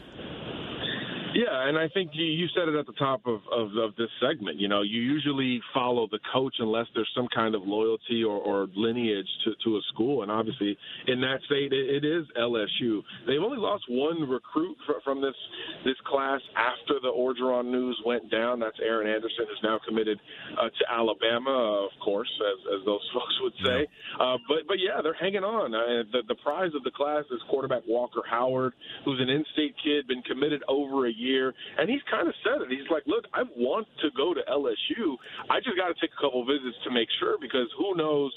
[1.34, 4.10] Yeah, and I think you, you said it at the top of, of, of this
[4.22, 4.60] segment.
[4.60, 8.68] You know, you usually follow the coach unless there's some kind of loyalty or, or
[8.76, 10.22] lineage to, to a school.
[10.22, 13.02] And obviously, in that state, it, it is LSU.
[13.26, 15.34] They've only lost one recruit fr- from this
[15.84, 18.60] this class after the Orgeron news went down.
[18.60, 20.20] That's Aaron Anderson, who's now committed
[20.60, 23.88] uh, to Alabama, of course, as, as those folks would say.
[24.20, 25.74] Uh, but but yeah, they're hanging on.
[25.74, 30.08] Uh, the, the prize of the class is quarterback Walker Howard, who's an in-state kid,
[30.08, 32.70] been committed over a year year, and he's kind of said it.
[32.70, 35.16] He's like, "Look, I want to go to LSU.
[35.50, 38.32] I just got to take a couple visits to make sure because who knows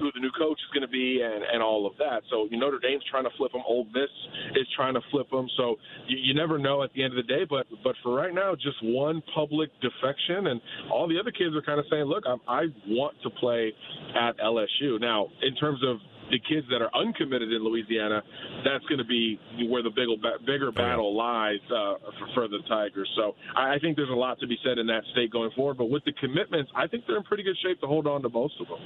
[0.00, 2.78] who the new coach is going to be and and all of that." So Notre
[2.78, 3.62] Dame's trying to flip him.
[3.66, 4.12] Ole Miss
[4.56, 5.48] is trying to flip him.
[5.56, 7.44] So you, you never know at the end of the day.
[7.48, 10.60] But but for right now, just one public defection, and
[10.92, 13.72] all the other kids are kind of saying, "Look, I, I want to play
[14.14, 15.98] at LSU." Now, in terms of
[16.30, 18.22] the kids that are uncommitted in Louisiana,
[18.64, 19.38] that's going to be
[19.68, 20.08] where the big,
[20.46, 23.10] bigger battle lies uh, for, for the Tigers.
[23.16, 25.78] So I think there's a lot to be said in that state going forward.
[25.78, 28.28] But with the commitments, I think they're in pretty good shape to hold on to
[28.28, 28.78] most of them.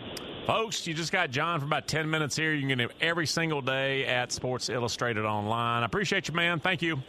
[0.47, 2.53] Folks, you just got John for about 10 minutes here.
[2.53, 5.83] You can get him every single day at Sports Illustrated Online.
[5.83, 6.61] I appreciate you, man.
[6.61, 7.03] Thank you.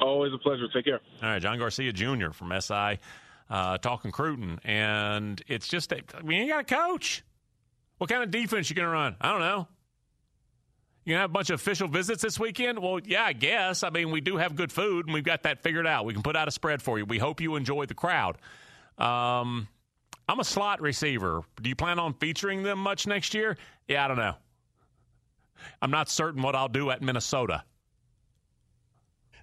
[0.00, 0.66] Always a pleasure.
[0.72, 1.00] Take care.
[1.22, 2.30] All right, John Garcia Jr.
[2.30, 2.98] from SI
[3.50, 4.60] uh, talking Cruton.
[4.64, 7.24] And it's just, we ain't got a coach.
[7.98, 9.16] What kind of defense you going to run?
[9.20, 9.68] I don't know.
[11.08, 12.78] You gonna have a bunch of official visits this weekend?
[12.80, 13.82] Well, yeah, I guess.
[13.82, 16.04] I mean, we do have good food, and we've got that figured out.
[16.04, 17.06] We can put out a spread for you.
[17.06, 18.36] We hope you enjoy the crowd.
[18.98, 19.68] Um,
[20.28, 21.40] I'm a slot receiver.
[21.62, 23.56] Do you plan on featuring them much next year?
[23.88, 24.34] Yeah, I don't know.
[25.80, 27.64] I'm not certain what I'll do at Minnesota.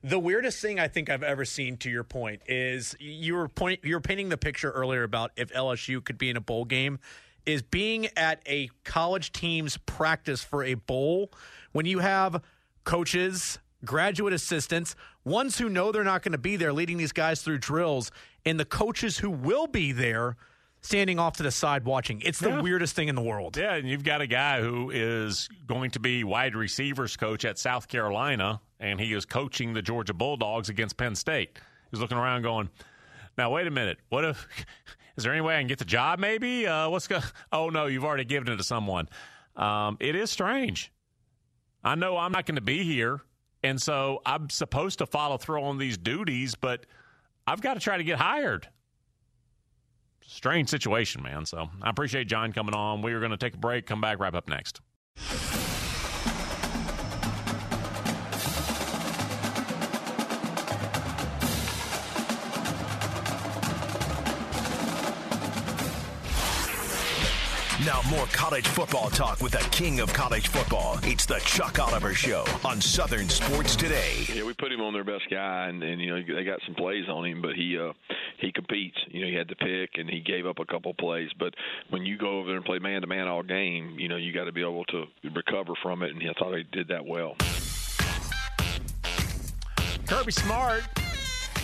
[0.04, 3.80] The weirdest thing I think I've ever seen, to your point, is you were point
[3.84, 7.00] you were painting the picture earlier about if LSU could be in a bowl game
[7.45, 11.31] is being at a college team's practice for a bowl
[11.71, 12.41] when you have
[12.84, 17.41] coaches, graduate assistants, ones who know they're not going to be there leading these guys
[17.41, 18.12] through drills,
[18.45, 20.36] and the coaches who will be there
[20.81, 22.21] standing off to the side watching.
[22.21, 22.62] It's the Yeah.
[22.62, 23.58] weirdest thing in the world.
[23.58, 27.58] Yeah, and you've got a guy who is going to be wide receivers coach at
[27.58, 31.58] South Carolina, and he is coaching the Georgia Bulldogs against Penn State.
[31.89, 32.69] He's looking around going,
[33.38, 33.97] now, wait a minute.
[34.10, 34.47] What if,
[35.17, 36.67] is there any way I can get the job maybe?
[36.67, 39.10] Uh, what's going Oh, no, you've already given it to someone.
[39.56, 40.91] Um, it is strange.
[41.84, 43.21] I know I'm not going to be here,
[43.63, 46.86] and so I'm supposed to follow through on these duties, but
[47.45, 48.67] I've got to try to get hired
[50.28, 51.45] strange situation, man.
[51.45, 53.01] So I appreciate John coming on.
[53.01, 54.82] We are going to take a break, come back, wrap up next.
[67.86, 70.98] Now, more college football talk with the king of college football.
[71.04, 74.26] It's the Chuck Oliver Show on Southern Sports Today.
[74.34, 76.74] Yeah, we put him on their best guy, and, and you know they got some
[76.74, 77.93] plays on him, but he uh,
[78.39, 78.98] he competes.
[79.10, 81.30] You know, he had to pick, and he gave up a couple plays.
[81.38, 81.54] But
[81.91, 84.34] when you go over there and play man to man all game, you know you
[84.34, 85.04] got to be able to
[85.36, 87.36] recover from it, and I thought he did that well.
[90.08, 90.82] Kirby Smart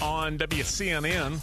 [0.03, 1.41] on WCNN.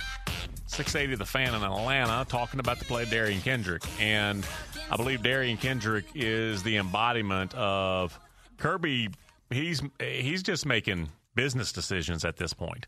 [0.79, 3.83] 680 The Fan in Atlanta talking about the play Derion Kendrick.
[4.01, 4.47] And
[4.89, 8.17] I believe Derion Kendrick is the embodiment of
[8.59, 9.09] Kirby.
[9.51, 12.87] He's he's just making business decisions at this point.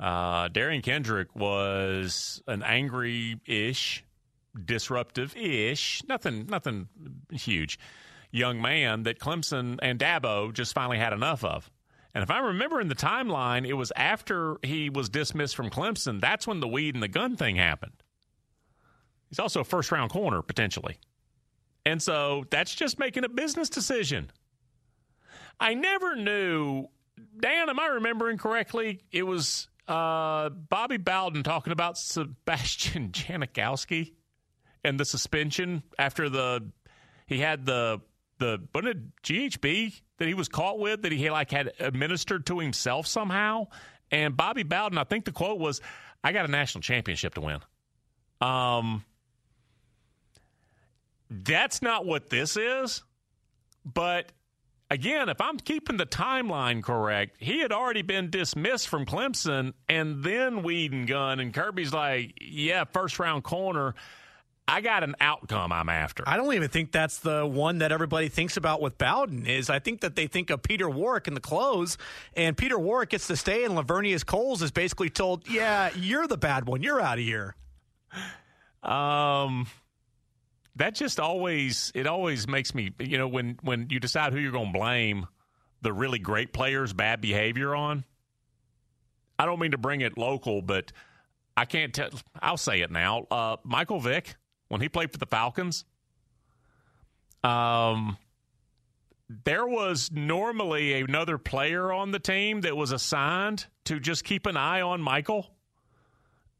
[0.00, 4.02] Uh, Derion Kendrick was an angry-ish,
[4.64, 6.88] disruptive-ish, nothing nothing
[7.30, 7.78] huge,
[8.30, 11.70] young man that Clemson and Dabo just finally had enough of.
[12.16, 16.18] And if I remember in the timeline, it was after he was dismissed from Clemson.
[16.18, 17.92] That's when the weed and the gun thing happened.
[19.28, 20.96] He's also a first round corner, potentially.
[21.84, 24.30] And so that's just making a business decision.
[25.60, 26.86] I never knew,
[27.38, 29.02] Dan, am I remembering correctly?
[29.12, 34.14] It was uh, Bobby Bowden talking about Sebastian Janikowski
[34.82, 36.70] and the suspension after the
[37.26, 38.00] he had the
[38.38, 42.58] the wasn't it GHB that he was caught with that he like had administered to
[42.58, 43.66] himself somehow.
[44.10, 45.80] And Bobby Bowden, I think the quote was,
[46.22, 47.60] "I got a national championship to win."
[48.40, 49.04] Um,
[51.30, 53.02] that's not what this is.
[53.84, 54.32] But
[54.90, 60.22] again, if I'm keeping the timeline correct, he had already been dismissed from Clemson, and
[60.22, 63.94] then Weed and Gun, and Kirby's like, "Yeah, first round corner."
[64.68, 66.24] I got an outcome I'm after.
[66.26, 69.46] I don't even think that's the one that everybody thinks about with Bowden.
[69.46, 71.96] Is I think that they think of Peter Warrick in the close,
[72.34, 76.36] and Peter Warrick gets to stay, and Laveranues Coles is basically told, "Yeah, you're the
[76.36, 76.82] bad one.
[76.82, 77.54] You're out of here."
[78.82, 79.66] Um,
[80.76, 84.52] that just always it always makes me you know when when you decide who you're
[84.52, 85.26] going to blame
[85.82, 88.04] the really great players' bad behavior on.
[89.38, 90.92] I don't mean to bring it local, but
[91.56, 92.10] I can't tell.
[92.40, 93.26] I'll say it now.
[93.30, 94.34] Uh, Michael Vick
[94.68, 95.84] when he played for the Falcons.
[97.44, 98.16] Um,
[99.28, 104.56] there was normally another player on the team that was assigned to just keep an
[104.56, 105.48] eye on Michael.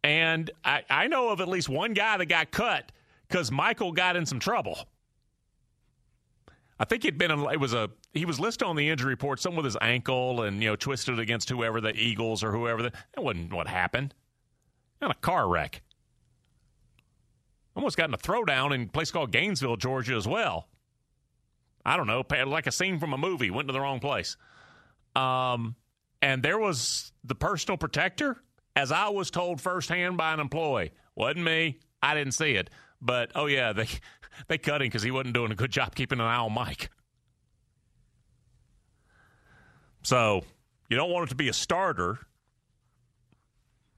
[0.02, 2.92] And I, I know of at least one guy that got cut
[3.28, 4.78] because Michael got in some trouble.
[6.78, 9.56] I think he'd been it was a he was listed on the injury report, something
[9.56, 13.22] with his ankle and you know twisted against whoever the Eagles or whoever that, that
[13.22, 14.14] wasn't what happened.
[15.00, 15.82] Not a car wreck.
[17.76, 20.66] Almost got in a throwdown in a place called Gainesville, Georgia, as well.
[21.84, 23.50] I don't know, like a scene from a movie.
[23.50, 24.36] Went to the wrong place.
[25.14, 25.76] Um,
[26.22, 28.38] and there was the personal protector,
[28.74, 30.92] as I was told firsthand by an employee.
[31.14, 31.78] Wasn't me.
[32.02, 32.70] I didn't see it.
[33.00, 33.88] But oh yeah, they
[34.48, 36.90] they cut him because he wasn't doing a good job keeping an eye on Mike.
[40.02, 40.44] So
[40.88, 42.18] you don't want it to be a starter.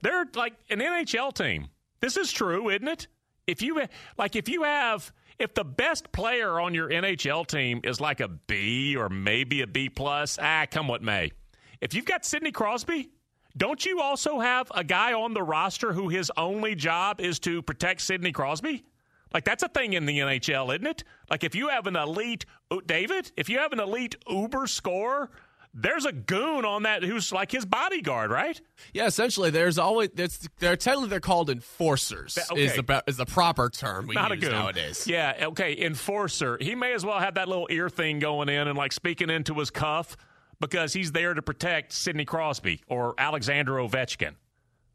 [0.02, 1.68] They're like an NHL team.
[2.00, 3.08] This is true, isn't it?
[3.48, 3.82] If you
[4.18, 8.28] like, if you have, if the best player on your NHL team is like a
[8.28, 11.32] B or maybe a B plus, ah, come what may.
[11.80, 13.08] If you've got Sidney Crosby,
[13.56, 17.62] don't you also have a guy on the roster who his only job is to
[17.62, 18.84] protect Sidney Crosby?
[19.32, 21.04] Like that's a thing in the NHL, isn't it?
[21.30, 22.44] Like if you have an elite
[22.84, 25.30] David, if you have an elite Uber score
[25.74, 28.60] there's a goon on that who's like his bodyguard, right?
[28.92, 29.50] Yeah, essentially.
[29.50, 30.10] There's always
[30.58, 32.38] they're technically they're called enforcers.
[32.50, 32.64] Okay.
[32.64, 34.52] Is the is the proper term we Not use a goon.
[34.52, 35.06] nowadays?
[35.06, 36.58] Yeah, okay, enforcer.
[36.60, 39.54] He may as well have that little ear thing going in and like speaking into
[39.54, 40.16] his cuff
[40.60, 44.34] because he's there to protect Sidney Crosby or Alexander Ovechkin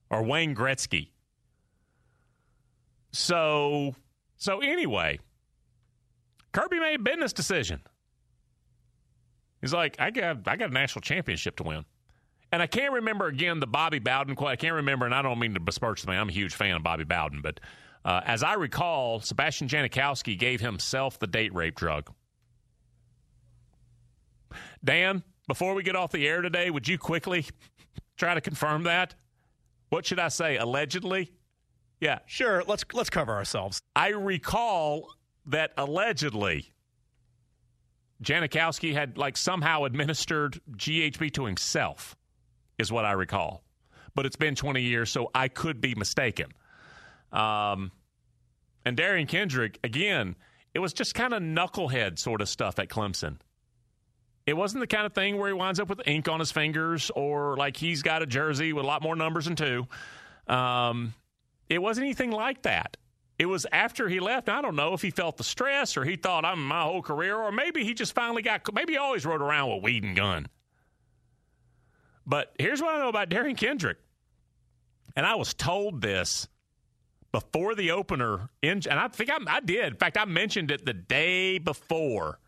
[0.09, 1.09] or Wayne Gretzky.
[3.11, 3.95] So,
[4.37, 5.19] so anyway,
[6.51, 7.81] Kirby made a business decision.
[9.63, 11.85] He's like, I got I got a national championship to win.
[12.51, 14.49] And I can't remember again the Bobby Bowden quote.
[14.49, 16.19] I can't remember, and I don't mean to besmirch the man.
[16.19, 17.61] I'm a huge fan of Bobby Bowden, but
[18.03, 22.11] uh, as I recall, Sebastian Janikowski gave himself the date rape drug.
[24.83, 27.45] Dan, before we get off the air today, would you quickly
[28.17, 29.15] try to confirm that?
[29.91, 30.57] What should I say?
[30.57, 31.31] Allegedly?
[32.01, 32.19] Yeah.
[32.25, 32.65] Sure.
[32.67, 33.79] Let's let's cover ourselves.
[33.95, 35.07] I recall
[35.45, 36.72] that allegedly
[38.23, 42.15] Janikowski had like somehow administered GHB to himself,
[42.77, 43.63] is what I recall.
[44.15, 46.51] But it's been 20 years, so I could be mistaken.
[47.31, 47.91] Um,
[48.85, 50.35] and Derion Kendrick, again,
[50.73, 53.37] it was just kind of knucklehead sort of stuff at Clemson.
[54.45, 57.11] It wasn't the kind of thing where he winds up with ink on his fingers
[57.15, 59.87] or like he's got a jersey with a lot more numbers than two.
[60.47, 61.13] Um,
[61.69, 62.97] it wasn't anything like that.
[63.39, 64.47] It was after he left.
[64.47, 67.35] I don't know if he felt the stress or he thought I'm my whole career,
[67.35, 68.61] or maybe he just finally got.
[68.73, 70.47] Maybe he always rode around with weed and gun.
[72.25, 73.97] But here's what I know about Derion Kendrick,
[75.15, 76.47] and I was told this
[77.31, 79.93] before the opener, in, and I think I, I did.
[79.93, 82.39] In fact, I mentioned it the day before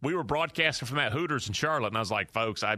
[0.00, 2.76] we were broadcasting from that Hooters in Charlotte, and I was like, folks, I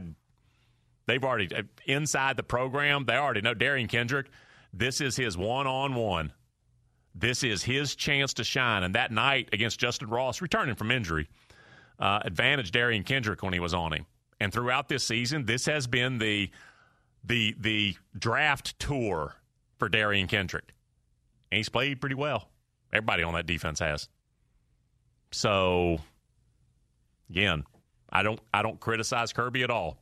[1.07, 4.26] they've already uh, inside the program, they already know Derion Kendrick.
[4.72, 6.32] This is his one on one
[7.19, 8.83] this is his chance to shine.
[8.83, 11.29] And that night against Justin Ross, returning from injury,
[11.99, 14.07] uh, advantaged Derion Kendrick when he was on him.
[14.39, 16.51] And throughout this season, this has been the
[17.25, 19.35] the the draft tour
[19.79, 20.75] for Derion Kendrick.
[21.51, 22.51] And he's played pretty well.
[22.93, 24.09] Everybody on that defense has.
[25.33, 25.99] So
[27.31, 27.64] again,
[28.11, 29.99] I don't I don't criticize Kirby at all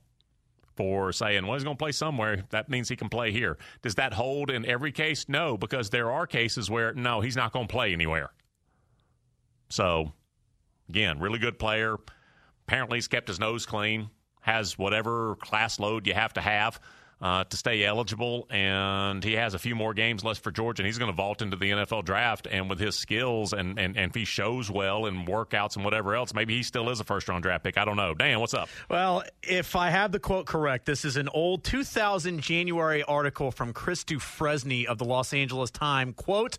[0.76, 2.44] for saying, well, he's going to play somewhere.
[2.50, 3.58] That means he can play here.
[3.82, 5.28] Does that hold in every case?
[5.28, 8.30] No, because there are cases where, no, he's not going to play anywhere.
[9.68, 10.12] So,
[10.88, 11.96] again, really good player.
[12.66, 14.10] Apparently, he's kept his nose clean,
[14.40, 16.80] has whatever class load you have to have.
[17.24, 20.86] Uh, to stay eligible, and he has a few more games left for Georgia, and
[20.86, 22.46] he's going to vault into the NFL draft.
[22.50, 26.14] And with his skills, and, and, and if he shows well in workouts and whatever
[26.14, 27.78] else, maybe he still is a first round draft pick.
[27.78, 28.12] I don't know.
[28.12, 28.68] Dan, what's up?
[28.90, 33.72] Well, if I have the quote correct, this is an old 2000 January article from
[33.72, 36.12] Chris Dufresne of the Los Angeles Times.
[36.16, 36.58] Quote,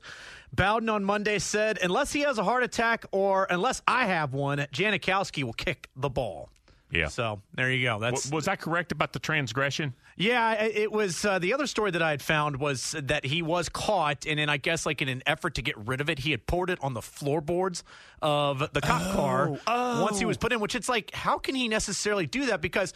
[0.51, 4.57] Bowden on Monday said, unless he has a heart attack or unless I have one,
[4.73, 6.49] Janikowski will kick the ball.
[6.91, 7.07] Yeah.
[7.07, 7.99] So there you go.
[7.99, 9.93] That's was I correct about the transgression?
[10.17, 13.67] Yeah, it was uh, the other story that I had found was that he was
[13.67, 16.31] caught, and then I guess like in an effort to get rid of it, he
[16.31, 17.83] had poured it on the floorboards
[18.21, 20.03] of the cop oh, car oh.
[20.03, 20.59] once he was put in.
[20.59, 22.61] Which it's like, how can he necessarily do that?
[22.61, 22.93] Because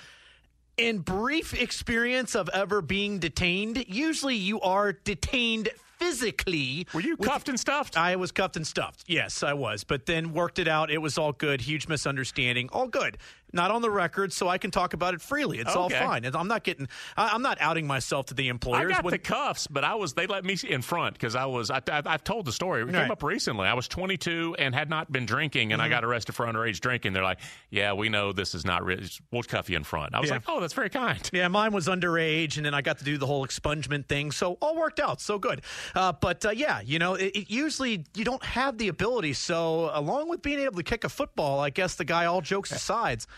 [0.78, 6.88] in brief experience of ever being detained, usually you are detained physically.
[6.94, 7.98] Were you cuffed and stuffed?
[7.98, 9.04] I was cuffed and stuffed.
[9.08, 9.84] Yes, I was.
[9.84, 10.90] But then worked it out.
[10.90, 11.60] It was all good.
[11.60, 12.70] Huge misunderstanding.
[12.72, 13.18] All good
[13.54, 15.60] not on the record, so I can talk about it freely.
[15.60, 15.80] It's okay.
[15.80, 16.26] all fine.
[16.26, 16.88] I'm not getting.
[17.18, 18.92] I'm not outing myself to the employers.
[18.92, 20.14] I got when, the cuffs, but I was.
[20.14, 21.72] They let me in front because I was.
[21.72, 22.82] I, have told the story.
[22.82, 22.96] It right.
[22.96, 23.68] came up recently.
[23.68, 25.88] I was 22 and had not been drinking, and mm-hmm.
[25.88, 27.14] I got arrested for underage drinking.
[27.14, 27.40] They're like,
[27.70, 28.86] "Yeah, we know this is not.
[28.86, 30.36] Re- we'll cuff you in front." I was yeah.
[30.36, 33.18] like, "Oh, that's very kind." Yeah, mine was underage, and then I got to do
[33.18, 35.22] the whole expungement thing, so all worked out.
[35.22, 35.62] So good.
[35.96, 39.34] Uh, but uh, yeah, you know, it, it usually you don't have the ability.
[39.34, 42.72] So along with being able to kick a football, I guess the guy, all jokes
[42.72, 43.10] aside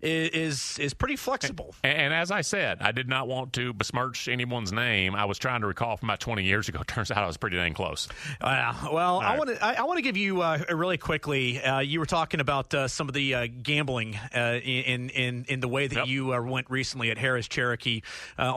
[0.00, 1.74] is is pretty flexible.
[1.82, 5.14] And, and, as I said, I did not want to besmirch anyone's name.
[5.14, 6.82] I was trying to recall from about 20 years ago.
[6.86, 8.08] Turns out I was pretty dang close.
[8.40, 11.60] Uh, well, I want to I, I want to give you uh, really quickly.
[11.62, 15.60] Uh, you were talking about uh, some of the uh, gambling uh, in in in
[15.60, 16.06] the way that yep.
[16.06, 18.02] you went recently at Harrah's Cherokee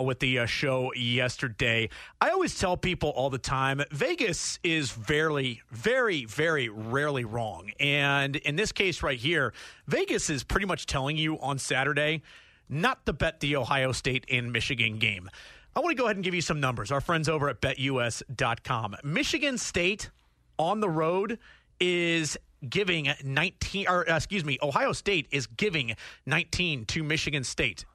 [0.02, 1.90] with the show yesterday.
[2.22, 8.36] I always tell people all the time, Vegas is very, very, very rarely wrong, and
[8.36, 9.54] in this case right here,
[9.88, 12.22] Vegas is pretty much telling you on Saturday
[12.70, 15.30] not to bet the Ohio State and Michigan game.
[15.76, 16.92] I want to go ahead and give you some numbers.
[16.92, 18.96] Our friends over at betus.com.
[19.04, 20.10] Michigan State
[20.58, 21.38] on the road
[21.80, 27.86] is giving 19 or uh, excuse me, Ohio State is giving 19 to Michigan State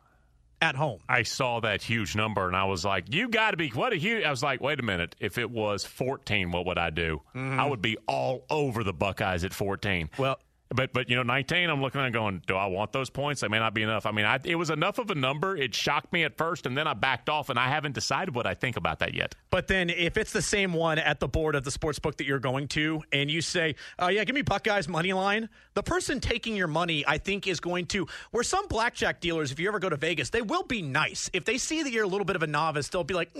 [0.61, 1.01] at home.
[1.09, 3.97] I saw that huge number and I was like, you got to be what a
[3.97, 7.21] huge I was like, wait a minute, if it was 14, what would I do?
[7.35, 7.59] Mm-hmm.
[7.59, 10.11] I would be all over the Buckeyes at 14.
[10.19, 10.39] Well,
[10.73, 13.41] but but you know, 19, I'm looking at going, do I want those points?
[13.41, 14.07] They may not be enough.
[14.07, 15.57] I mean, I, it was enough of a number.
[15.57, 18.47] It shocked me at first, and then I backed off, and I haven't decided what
[18.47, 19.35] I think about that yet.
[19.51, 22.27] But then, if it's the same one at the board of the sports book that
[22.27, 26.21] you're going to, and you say, "Oh yeah, give me Buckeyes money line," the person
[26.21, 28.07] taking your money, I think, is going to.
[28.31, 31.31] Where some blackjack dealers, if you ever go to Vegas, they will be nice.
[31.33, 33.37] If they see that you're a little bit of a novice, they'll be like,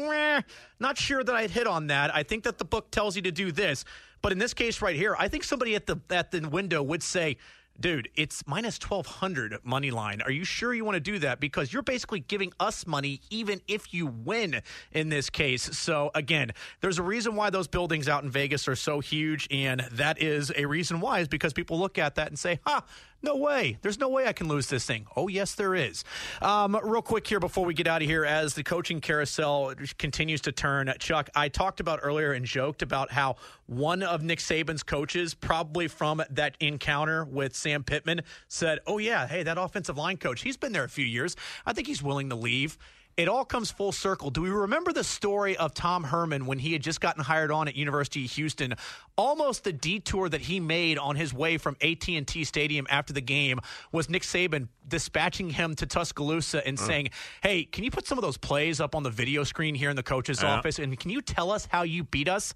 [0.79, 2.15] "Not sure that I'd hit on that.
[2.15, 3.85] I think that the book tells you to do this."
[4.23, 7.03] But in this case right here, I think somebody at the at the window would
[7.03, 7.37] say
[7.81, 10.23] dude, it's minus 1200 money line.
[10.23, 11.41] Are you sure you want to do that?
[11.41, 14.63] Because you're basically giving us money even if you win
[14.93, 15.77] in this case.
[15.77, 19.49] So, again, there's a reason why those buildings out in Vegas are so huge.
[19.51, 22.83] And that is a reason why, is because people look at that and say, huh,
[23.23, 23.79] no way.
[23.83, 25.07] There's no way I can lose this thing.
[25.17, 26.05] Oh, yes, there is.
[26.41, 30.41] Um, real quick here before we get out of here, as the coaching carousel continues
[30.43, 34.83] to turn, Chuck, I talked about earlier and joked about how one of Nick Saban's
[34.83, 40.17] coaches, probably from that encounter with Sam Pittman, said, Oh, yeah, hey, that offensive line
[40.17, 41.37] coach, he's been there a few years.
[41.65, 42.79] I think he's willing to leave
[43.17, 44.31] it all comes full circle.
[44.31, 47.69] Do we remember the story of Tom Herman when he had just gotten hired on
[47.69, 48.75] at University of Houston?
[49.17, 53.61] Almost the detour that he made on his way from AT&T Stadium after the game
[53.93, 57.11] was Nick Saban dispatching him to Tuscaloosa and saying,
[57.43, 59.97] "Hey, can you put some of those plays up on the video screen here in
[59.97, 62.55] the coach's office and can you tell us how you beat us?"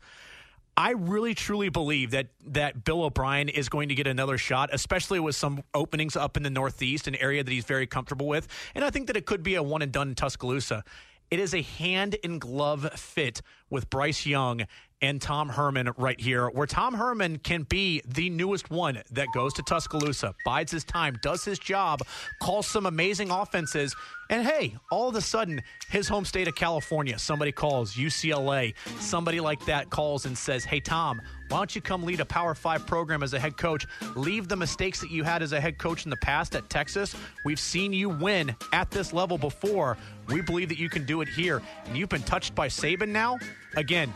[0.76, 5.18] I really truly believe that that Bill O'Brien is going to get another shot, especially
[5.18, 8.46] with some openings up in the Northeast, an area that he's very comfortable with.
[8.74, 10.84] And I think that it could be a one and done in Tuscaloosa.
[11.30, 14.66] It is a hand in glove fit with Bryce Young
[15.06, 19.54] and Tom Herman right here, where Tom Herman can be the newest one that goes
[19.54, 22.00] to Tuscaloosa, bides his time, does his job,
[22.40, 23.94] calls some amazing offenses,
[24.28, 29.38] and hey, all of a sudden, his home state of California, somebody calls UCLA, somebody
[29.38, 32.86] like that calls and says, Hey, Tom, why don't you come lead a Power Five
[32.86, 33.86] program as a head coach?
[34.16, 37.14] Leave the mistakes that you had as a head coach in the past at Texas.
[37.44, 39.96] We've seen you win at this level before.
[40.26, 41.62] We believe that you can do it here.
[41.84, 43.38] And you've been touched by Saban now.
[43.76, 44.12] Again,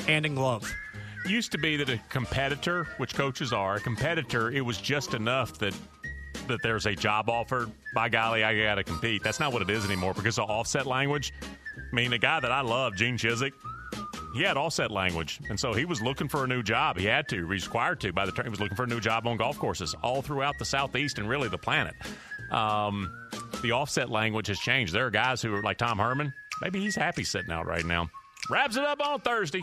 [0.00, 0.72] hand in glove.
[1.26, 5.58] Used to be that a competitor, which coaches are, a competitor, it was just enough
[5.58, 5.74] that
[6.46, 7.70] that there's a job offered.
[7.94, 9.22] By golly, I got to compete.
[9.22, 11.32] That's not what it is anymore because of offset language.
[11.76, 13.52] I mean, the guy that I love, Gene Chizik,
[14.34, 16.96] he had offset language, and so he was looking for a new job.
[16.96, 18.12] He had to, required to.
[18.12, 20.58] By the time he was looking for a new job on golf courses all throughout
[20.58, 21.94] the southeast and really the planet.
[22.50, 23.12] Um,
[23.62, 24.92] the offset language has changed.
[24.92, 28.10] There are guys who are like Tom Herman Maybe he's happy sitting out right now.
[28.50, 29.62] Wraps it up on Thursday.